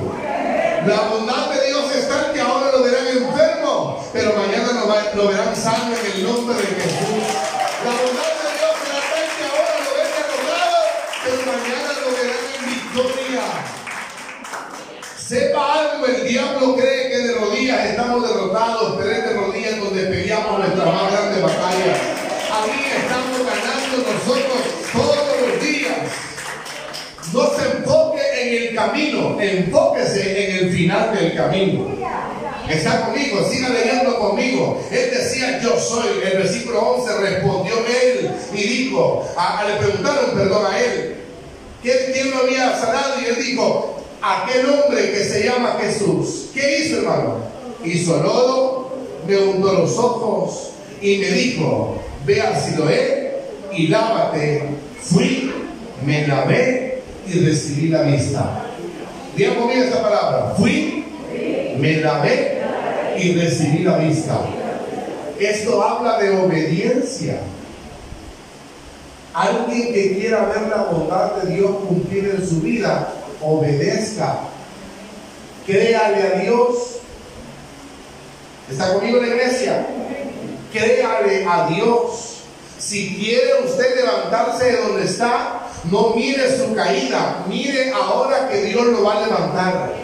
La 0.86 1.02
bondad 1.10 1.50
de 1.50 1.66
Dios 1.66 1.94
es 1.94 2.08
tal 2.08 2.32
que 2.32 2.40
ahora 2.40 2.72
lo 2.72 2.82
verán 2.82 3.06
enfermo, 3.06 4.02
pero 4.14 4.32
mañana 4.34 4.72
lo, 5.14 5.28
verán 5.28 5.54
sano 5.54 5.94
en 5.94 6.12
el 6.12 6.24
nombre 6.24 6.56
de 6.56 6.66
Jesús. 6.68 7.24
La 7.84 7.90
bondad 7.90 8.32
de 8.40 8.48
Dios 8.56 8.76
es 8.80 9.04
tal 9.12 9.28
que 9.36 9.44
ahora 9.44 9.76
lo 9.84 9.90
ven 9.92 10.10
derrotado, 10.16 10.78
pero 11.22 11.36
mañana 11.52 11.90
lo 12.00 12.08
verán 12.16 12.44
en 12.56 12.64
victoria. 12.70 13.44
Sepa 15.18 15.72
algo, 15.74 16.06
el 16.06 16.26
diablo 16.26 16.76
cree 16.76 17.10
que 17.10 17.18
de 17.18 17.34
rodillas 17.34 17.84
estamos 17.84 18.26
derrotados, 18.26 18.94
pero 18.96 19.10
es 19.10 19.22
de 19.22 19.34
rodillas 19.34 19.80
donde 19.80 20.02
peleamos 20.04 20.58
nuestra 20.60 20.84
más 20.86 21.12
grande 21.12 21.42
batalla. 21.42 21.92
Ahí 22.56 22.92
estamos 22.96 23.38
ganando 23.38 23.96
nosotros 23.98 24.62
todos 24.92 25.40
los 25.42 25.62
días. 25.62 25.98
No 27.34 27.42
se 27.54 27.76
enfoque 27.76 28.09
en 28.50 28.68
el 28.68 28.74
camino, 28.74 29.40
enfóquese 29.40 30.44
en 30.44 30.66
el 30.66 30.72
final 30.72 31.14
del 31.14 31.34
camino. 31.34 31.86
Está 32.68 33.06
conmigo, 33.06 33.48
siga 33.50 33.68
leyendo 33.70 34.18
conmigo. 34.18 34.80
Él 34.90 35.10
decía, 35.12 35.60
yo 35.60 35.78
soy. 35.78 36.08
El 36.24 36.38
versículo 36.38 36.80
11 36.80 37.16
respondió 37.18 37.74
él 37.86 38.30
y 38.54 38.62
dijo, 38.62 39.28
a, 39.36 39.64
le 39.66 39.74
preguntaron 39.76 40.30
perdón 40.36 40.66
a 40.66 40.78
él, 40.78 41.16
¿quién, 41.82 42.30
lo 42.30 42.38
había 42.38 42.78
sanado? 42.78 43.20
Y 43.20 43.26
él 43.26 43.44
dijo, 43.44 43.96
aquel 44.22 44.66
hombre 44.66 45.12
que 45.12 45.24
se 45.24 45.44
llama 45.44 45.78
Jesús. 45.80 46.50
¿Qué 46.54 46.78
hizo, 46.78 46.98
hermano? 46.98 47.38
Hizo 47.84 48.22
lodo, 48.22 48.92
me 49.26 49.36
hundó 49.36 49.72
los 49.72 49.98
ojos 49.98 50.70
y 51.00 51.16
me 51.16 51.28
dijo, 51.28 52.00
ve 52.24 52.40
al 52.40 52.60
Siloé 52.60 53.42
y 53.72 53.88
lávate. 53.88 54.62
Fui, 55.02 55.50
me 56.04 56.26
lavé 56.26 56.89
y 57.26 57.40
recibí 57.40 57.88
la 57.88 58.02
vista. 58.02 58.62
Diga 59.36 59.54
conmigo 59.56 59.82
esta 59.82 60.02
palabra. 60.02 60.54
Fui, 60.56 61.04
me 61.78 61.96
lavé 62.00 62.60
y 63.18 63.32
recibí 63.34 63.84
la 63.84 63.98
vista. 63.98 64.40
Esto 65.38 65.82
habla 65.82 66.18
de 66.18 66.30
obediencia. 66.30 67.40
Alguien 69.32 69.94
que 69.94 70.18
quiera 70.18 70.46
ver 70.46 70.68
la 70.68 70.84
bondad 70.90 71.36
de 71.36 71.54
Dios 71.54 71.70
cumplir 71.86 72.34
en 72.36 72.46
su 72.46 72.60
vida 72.60 73.12
obedezca, 73.40 74.40
créale 75.66 76.22
a 76.22 76.40
Dios. 76.40 76.98
¿Está 78.70 78.92
conmigo 78.94 79.18
en 79.18 79.28
la 79.28 79.34
iglesia? 79.34 79.86
Créale 80.72 81.44
a 81.48 81.66
Dios. 81.68 82.42
Si 82.78 83.14
quiere 83.16 83.64
usted 83.64 83.96
levantarse 83.96 84.64
de 84.64 84.76
donde 84.82 85.04
está, 85.04 85.59
no 85.84 86.12
mire 86.14 86.58
su 86.58 86.74
caída, 86.74 87.44
mire 87.48 87.92
ahora 87.92 88.48
que 88.48 88.62
Dios 88.62 88.84
lo 88.86 89.04
va 89.04 89.16
a 89.16 89.26
levantar. 89.26 89.94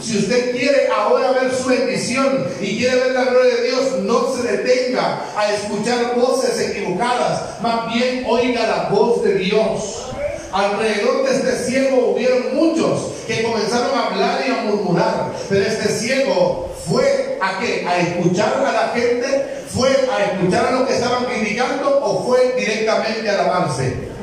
Si 0.00 0.18
usted 0.18 0.52
quiere 0.52 0.88
ahora 0.88 1.32
ver 1.32 1.54
su 1.54 1.68
bendición 1.68 2.46
y 2.60 2.78
quiere 2.78 2.96
ver 2.96 3.12
la 3.12 3.24
gloria 3.24 3.54
de 3.56 3.62
Dios, 3.62 3.92
no 4.02 4.34
se 4.34 4.42
detenga 4.42 5.24
a 5.36 5.52
escuchar 5.52 6.14
voces 6.16 6.58
equivocadas, 6.60 7.60
más 7.62 7.92
bien 7.92 8.24
oiga 8.28 8.66
la 8.66 8.88
voz 8.90 9.22
de 9.22 9.34
Dios. 9.34 10.06
Alrededor 10.52 11.24
de 11.24 11.36
este 11.36 11.64
ciego 11.64 12.12
hubieron 12.14 12.54
muchos 12.54 13.12
que 13.26 13.42
comenzaron 13.42 13.98
a 13.98 14.06
hablar 14.06 14.44
y 14.46 14.50
a 14.50 14.62
murmurar, 14.62 15.32
pero 15.48 15.64
este 15.64 15.88
ciego 15.88 16.72
fue 16.86 17.38
a 17.40 17.58
qué? 17.60 17.84
A 17.86 17.98
escuchar 18.00 18.64
a 18.64 18.72
la 18.72 18.88
gente, 18.88 19.64
fue 19.68 19.88
a 19.88 20.32
escuchar 20.32 20.66
a 20.66 20.70
los 20.72 20.86
que 20.86 20.94
estaban 20.94 21.24
criticando 21.24 22.00
o 22.02 22.24
fue 22.24 22.54
directamente 22.56 23.28
a 23.28 23.40
alabarse 23.40 24.13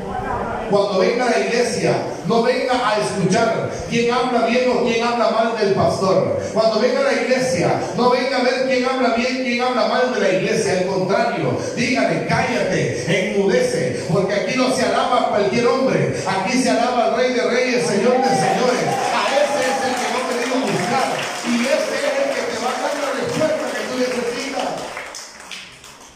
cuando 0.72 1.00
venga 1.00 1.28
a 1.28 1.32
la 1.32 1.40
iglesia, 1.40 1.96
no 2.26 2.44
venga 2.44 2.74
a 2.74 2.98
escuchar 2.98 3.70
quién 3.90 4.12
habla 4.12 4.46
bien 4.48 4.72
o 4.72 4.84
quién 4.86 5.04
habla 5.04 5.32
mal 5.32 5.58
del 5.60 5.74
pastor. 5.74 6.40
Cuando 6.54 6.80
venga 6.80 7.02
a 7.02 7.04
la 7.04 7.14
iglesia, 7.14 7.82
no 7.98 8.10
venga 8.10 8.38
a 8.38 8.44
ver 8.44 8.68
quién 8.68 8.86
habla 8.86 9.14
bien, 9.16 9.44
quién 9.44 9.62
habla 9.62 9.88
mal 9.88 10.14
de 10.14 10.20
la 10.22 10.30
iglesia. 10.30 10.80
Al 10.80 10.86
contrario, 10.86 11.58
dígale, 11.76 12.26
cállate, 12.28 13.36
enmudece, 13.36 14.06
porque 14.12 14.34
aquí 14.34 14.56
no 14.56 14.74
se 14.74 14.84
alaba 14.84 15.22
a 15.22 15.30
cualquier 15.30 15.68
hombre, 15.68 16.16
aquí 16.26 16.58
se 16.58 16.70
alaba 16.70 17.06
al 17.06 17.16
Rey 17.18 17.34
de 17.34 17.42
Reyes, 17.42 17.86
Señor 17.86 18.18
de 18.18 18.30
Señores. 18.30 18.88
A 19.14 19.28
ese 19.36 19.60
es 19.68 19.78
el 19.86 19.94
que 20.00 20.08
no 20.14 20.20
te 20.30 20.34
digo 20.46 20.56
buscar, 20.72 21.08
y 21.48 21.54
ese 21.68 21.96
es 22.00 22.16
el 22.16 22.30
que 22.34 22.42
te 22.48 22.58
va 22.64 22.72
a 22.72 22.82
dar 22.82 22.96
la 22.96 23.10
respuesta 23.20 23.64
que 23.76 23.82
tú 23.92 23.96
necesitas. 24.00 24.70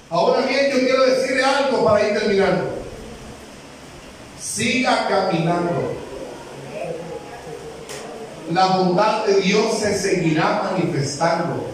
Ahora 0.09 0.41
bien, 0.47 0.71
yo 0.71 0.79
quiero 0.79 1.05
decirle 1.05 1.43
algo 1.43 1.83
para 1.83 2.07
ir 2.07 2.17
terminando 2.17 2.74
siga 4.55 5.07
caminando. 5.09 5.93
La 8.51 8.67
bondad 8.67 9.25
de 9.25 9.41
Dios 9.41 9.79
se 9.79 9.97
seguirá 9.97 10.71
manifestando. 10.71 11.65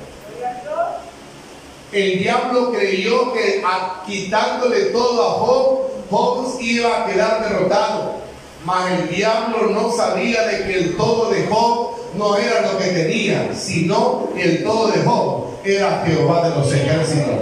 El 1.91 2.19
diablo 2.19 2.71
creyó 2.71 3.33
que 3.33 3.61
quitándole 4.07 4.85
todo 4.85 5.21
a 5.21 5.31
Job, 5.33 5.79
Job 6.09 6.57
iba 6.61 7.03
a 7.03 7.05
quedar 7.05 7.49
derrotado. 7.49 8.21
Mas 8.63 8.91
el 8.91 9.09
diablo 9.09 9.67
no 9.71 9.91
sabía 9.91 10.47
de 10.47 10.63
que 10.63 10.77
el 10.77 10.97
todo 10.97 11.29
de 11.29 11.45
Job 11.47 11.91
no 12.15 12.37
era 12.37 12.71
lo 12.71 12.77
que 12.77 12.87
tenía, 12.87 13.53
sino 13.53 14.29
el 14.37 14.63
todo 14.63 14.87
de 14.87 15.03
Job 15.03 15.45
era 15.65 16.03
Jehová 16.05 16.47
de 16.47 16.55
los 16.55 16.73
ejércitos. 16.73 17.35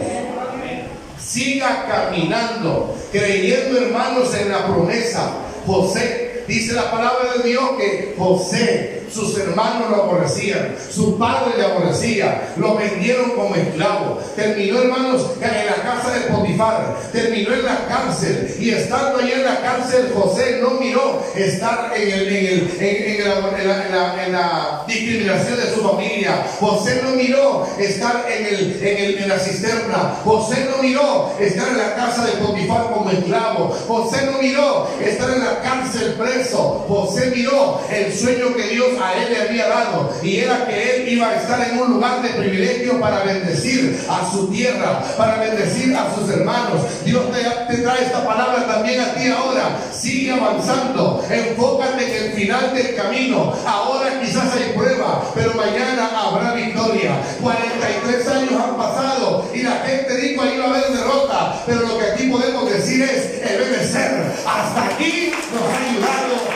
Siga 1.30 1.86
caminando, 1.88 2.97
creyendo 3.11 3.77
hermanos 3.77 4.34
en 4.34 4.49
la 4.49 4.65
promesa. 4.65 5.32
José, 5.67 6.43
dice 6.47 6.73
la 6.73 6.89
palabra 6.89 7.38
de 7.38 7.49
Dios 7.49 7.69
que 7.77 8.15
José 8.17 8.99
sus 9.12 9.38
hermanos 9.38 9.89
lo 9.89 10.03
aborrecían, 10.03 10.76
su 10.91 11.18
padre 11.18 11.57
le 11.57 11.66
aborrecía, 11.66 12.53
lo 12.57 12.76
vendieron 12.76 13.32
como 13.32 13.55
esclavo. 13.55 14.20
Terminó, 14.36 14.82
hermanos, 14.82 15.26
en 15.41 15.66
la 15.66 15.76
casa 15.76 16.12
de 16.12 16.32
Potifar, 16.32 16.97
terminó 17.12 17.53
en 17.53 17.66
la 17.66 17.88
cárcel 17.88 18.55
y 18.60 18.70
estando 18.72 19.20
ahí 19.20 19.32
en 19.32 19.45
la 19.45 19.62
cárcel, 19.62 20.12
José 20.14 20.60
no 20.62 20.72
miró 20.72 21.24
estar 21.36 21.91
en, 21.95 22.10
el, 22.10 22.78
en, 22.80 23.24
la, 23.24 24.26
en, 24.26 24.34
la, 24.34 24.84
discriminación 24.88 25.57
de 25.57 25.74
su 25.74 25.82
familia. 25.82 26.45
José 26.60 27.01
no 27.03 27.12
miró 27.12 27.68
estar 27.78 28.26
en, 28.30 28.45
el, 28.45 29.18
en, 29.18 29.30
la 29.30 29.39
cisterna. 29.39 30.16
José 30.24 30.68
no 30.70 30.82
miró 30.82 31.34
estar 31.39 31.68
en 31.70 31.78
la 31.78 31.95
casa 31.95 32.26
de 32.26 32.34
Potifar 32.34 32.91
como 32.91 33.10
esclavo. 33.12 33.76
José 33.88 34.26
no 34.26 34.41
miró 34.41 34.89
estar 35.01 35.30
en 35.30 35.43
la 35.43 35.62
cárcel 35.62 36.14
preso. 36.14 36.86
José 36.88 37.32
miró 37.36 37.82
el 37.91 38.14
sueño 38.14 38.55
que 38.55 38.68
Dios 38.70 38.99
a 39.02 39.14
él 39.16 39.34
le 39.34 39.41
había 39.41 39.68
dado 39.68 40.14
y 40.22 40.38
era 40.39 40.66
que 40.68 40.95
él 40.95 41.10
iba 41.10 41.30
a 41.30 41.36
estar 41.36 41.62
en 41.70 41.80
un 41.80 41.93
lugar 41.93 42.22
de 42.22 42.30
privilegio 42.30 43.00
para 43.00 43.24
bendecir 43.24 44.00
a 44.10 44.30
su 44.30 44.47
tierra, 44.47 45.02
para 45.18 45.38
bendecir 45.38 45.95
a 45.95 46.14
sus 46.14 46.30
hermanos. 46.30 46.82
Dios 47.06 47.24
te, 47.32 47.78
trae 47.78 48.04
esta 48.04 48.26
palabra 48.26 48.68
también 48.68 49.02
a 49.02 49.14
ti 49.14 49.28
ahora. 49.30 49.78
Sigue 49.91 50.32
avanzando, 50.32 51.24
enfócate 51.30 52.18
en 52.18 52.24
el 52.26 52.34
final 52.34 52.74
del 52.74 52.95
camino. 52.95 53.54
Ahora 53.66 54.20
quizás 54.22 54.54
hay 54.56 54.74
prueba, 54.76 55.24
pero 55.34 55.54
mañana 55.54 56.10
habrá 56.16 56.54
victoria. 56.54 57.12
43 57.41 58.28
años 58.28 58.54
han 58.54 58.78
pasado 58.78 59.50
y 59.54 59.62
la 59.62 59.78
gente 59.86 60.16
dijo 60.18 60.41
ahí 60.41 60.58
va 60.58 60.66
a 60.66 60.70
haber 60.70 60.91
derrota, 60.91 61.64
pero 61.66 61.82
lo 61.82 61.97
que 61.97 62.06
aquí 62.06 62.28
podemos 62.28 62.70
decir 62.70 63.02
es 63.02 63.41
el 63.50 63.62
obedecer. 63.62 64.34
Hasta 64.45 64.86
aquí 64.86 65.32
nos 65.54 65.64
ha 65.64 65.89
ayudado 65.89 66.50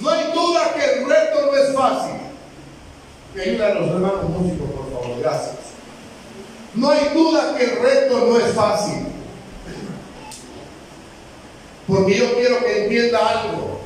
No 0.00 0.10
hay 0.10 0.32
duda 0.32 0.74
que 0.74 0.84
el 0.84 1.04
reto 1.20 1.46
no 1.46 1.56
es 1.56 1.74
fácil. 1.74 2.14
Que 3.34 3.42
ayuda 3.42 3.66
a 3.66 3.74
los 3.74 3.88
hermanos 3.90 4.28
músicos, 4.28 4.70
por 4.70 4.92
favor, 4.92 5.20
gracias. 5.20 5.56
No 6.74 6.90
hay 6.90 7.08
duda 7.14 7.56
que 7.56 7.64
el 7.64 7.80
reto 7.80 8.26
no 8.26 8.38
es 8.38 8.54
fácil. 8.54 9.06
Porque 11.86 12.18
yo 12.18 12.34
quiero 12.34 12.58
que 12.60 12.84
entienda 12.84 13.18
algo. 13.28 13.80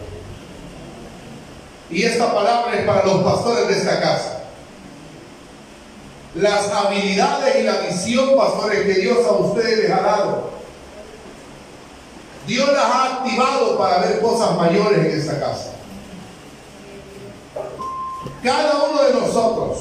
Y 1.90 2.02
esta 2.02 2.34
palabra 2.34 2.74
es 2.74 2.86
para 2.86 3.04
los 3.04 3.22
pastores 3.22 3.68
de 3.68 3.78
esta 3.78 4.00
casa. 4.00 4.30
las 6.34 6.68
habilidades 6.68 7.56
y 7.60 7.62
la 7.62 7.78
visión, 7.78 8.36
pastores, 8.36 8.82
que 8.82 8.94
Dios 8.94 9.24
a 9.24 9.32
ustedes 9.32 9.78
les 9.78 9.90
ha 9.90 10.00
dado. 10.00 10.50
Dios 12.46 12.72
las 12.72 12.84
ha 12.84 13.14
activado 13.14 13.78
para 13.78 13.98
ver 13.98 14.20
cosas 14.20 14.56
mayores 14.56 14.98
en 14.98 15.18
esta 15.18 15.38
casa. 15.38 15.73
Cada 18.44 18.84
uno 18.84 19.02
de 19.02 19.14
nosotros 19.14 19.78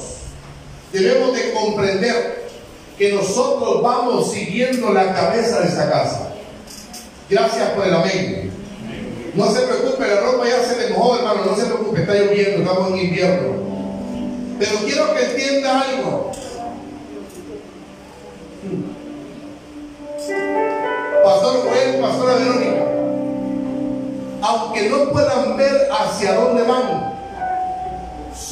debemos 0.90 1.36
de 1.36 1.52
comprender 1.52 2.48
que 2.96 3.12
nosotros 3.12 3.82
vamos 3.82 4.32
siguiendo 4.32 4.90
la 4.90 5.12
cabeza 5.12 5.60
de 5.60 5.68
esta 5.68 5.90
casa. 5.90 6.34
Gracias 7.28 7.68
por 7.70 7.86
el 7.86 7.94
amén. 7.94 8.50
No 9.34 9.50
se 9.52 9.60
preocupe, 9.60 10.06
la 10.06 10.20
ropa 10.20 10.48
ya 10.48 10.64
se 10.64 10.80
le 10.80 10.96
mojó, 10.96 11.18
hermano, 11.18 11.44
no 11.44 11.56
se 11.56 11.66
preocupe, 11.66 12.00
está 12.00 12.14
lloviendo, 12.14 12.62
estamos 12.62 12.92
en 12.92 12.98
invierno. 13.06 13.48
Pero 14.58 14.78
quiero 14.86 15.14
que 15.14 15.24
entienda 15.24 15.80
algo. 15.82 16.32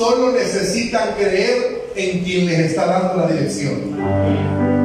Solo 0.02 0.32
necesitan 0.32 1.14
creer 1.14 1.92
en 1.94 2.24
quien 2.24 2.46
les 2.46 2.58
está 2.58 2.86
dando 2.86 3.18
la 3.18 3.32
dirección. 3.32 4.81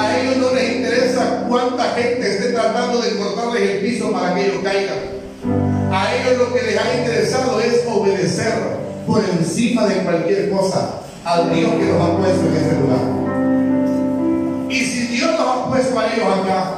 A 0.00 0.18
ellos 0.18 0.38
no 0.38 0.54
les 0.54 0.76
interesa 0.76 1.44
cuánta 1.46 1.90
gente 1.90 2.26
esté 2.26 2.52
tratando 2.52 3.02
de 3.02 3.18
cortarles 3.18 3.70
el 3.70 3.78
piso 3.80 4.10
para 4.10 4.34
que 4.34 4.46
ellos 4.46 4.62
caigan. 4.64 4.96
A 5.92 6.14
ellos 6.14 6.38
lo 6.38 6.54
que 6.54 6.62
les 6.62 6.80
ha 6.80 6.94
interesado 6.98 7.60
es 7.60 7.84
obedecer 7.86 8.54
por 9.06 9.22
encima 9.22 9.86
de 9.86 9.96
cualquier 9.96 10.50
cosa 10.50 11.02
al 11.22 11.54
Dios 11.54 11.70
que 11.74 11.84
los 11.84 12.00
ha 12.00 12.16
puesto 12.16 12.46
en 12.46 12.56
este 12.56 12.76
lugar. 12.76 14.70
Y 14.70 14.80
si 14.86 15.06
Dios 15.08 15.32
los 15.32 15.40
ha 15.40 15.66
puesto 15.68 16.00
a 16.00 16.06
ellos 16.14 16.26
acá, 16.26 16.74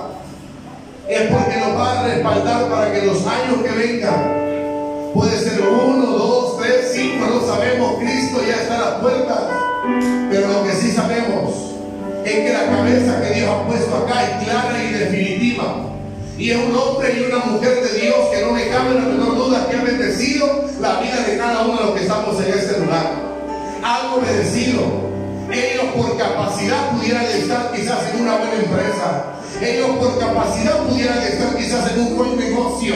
es 1.08 1.20
porque 1.30 1.60
nos 1.60 1.78
va 1.78 2.00
a 2.00 2.08
respaldar 2.08 2.68
para 2.70 2.92
que 2.92 3.06
los 3.06 3.24
años 3.24 3.62
que 3.62 3.70
vengan, 3.70 5.12
puede 5.14 5.38
ser 5.38 5.60
uno, 5.60 6.06
dos, 6.06 6.58
tres, 6.58 6.90
cinco, 6.92 7.26
no 7.26 7.40
sabemos, 7.46 7.98
Cristo 8.00 8.40
ya 8.44 8.62
está 8.62 8.74
a 8.74 8.90
las 8.90 9.00
puertas, 9.00 9.42
pero 10.28 10.48
lo 10.48 10.64
que 10.64 10.72
sí 10.72 10.90
sabemos 10.90 11.71
es 12.24 12.32
que 12.32 12.52
la 12.52 12.66
cabeza 12.66 13.22
que 13.22 13.34
Dios 13.34 13.50
ha 13.50 13.66
puesto 13.66 13.96
acá 13.96 14.22
es 14.24 14.44
clara 14.44 14.82
y 14.82 14.92
definitiva. 14.92 15.76
Y 16.38 16.50
es 16.50 16.56
un 16.56 16.74
hombre 16.74 17.14
y 17.16 17.32
una 17.32 17.44
mujer 17.44 17.82
de 17.82 18.00
Dios 18.00 18.16
que 18.32 18.40
no 18.42 18.52
me 18.52 18.68
cabe 18.68 18.94
la 18.94 19.02
menor 19.02 19.36
duda 19.36 19.68
que 19.68 19.76
ha 19.76 19.82
bendecido 19.82 20.64
la 20.80 21.00
vida 21.00 21.20
de 21.26 21.36
cada 21.36 21.62
uno 21.62 21.78
de 21.78 21.84
los 21.84 21.94
que 21.94 22.02
estamos 22.02 22.40
en 22.44 22.52
este 22.52 22.80
lugar. 22.80 23.12
Algo 23.82 24.20
bendecido. 24.20 24.82
Ellos 25.50 25.84
por 25.94 26.16
capacidad 26.16 26.90
pudieran 26.90 27.24
estar 27.24 27.72
quizás 27.72 28.12
en 28.12 28.22
una 28.22 28.36
buena 28.36 28.54
empresa. 28.54 29.24
Ellos 29.60 29.90
por 29.98 30.18
capacidad 30.18 30.78
pudieran 30.86 31.22
estar 31.22 31.56
quizás 31.56 31.92
en 31.92 32.00
un 32.00 32.16
buen 32.16 32.36
negocio. 32.36 32.94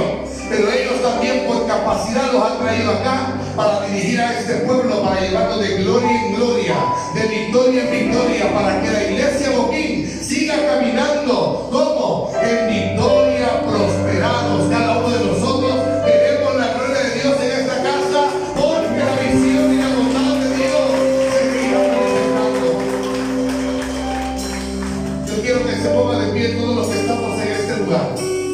Pero 0.48 0.70
ellos 0.70 1.02
también 1.02 1.44
por 1.46 1.66
capacidad 1.66 2.32
los 2.32 2.42
han 2.42 2.58
traído 2.58 2.92
acá 2.92 3.34
para 3.56 3.86
dirigir 3.86 4.20
a 4.20 4.38
este 4.38 4.54
pueblo, 4.58 5.02
para 5.02 5.20
llevarlo 5.20 5.58
de 5.58 5.76
gloria 5.78 6.22
en 6.22 6.34
gloria, 6.36 6.74
de 7.14 7.26
victoria 7.26 7.82
en 7.82 7.90
victoria, 7.90 8.54
para 8.54 8.80
que 8.80 8.90
la 8.90 9.02
iglesia 9.04 9.50
Boquín 9.50 10.08
siga 10.22 10.54
caminando 10.66 11.68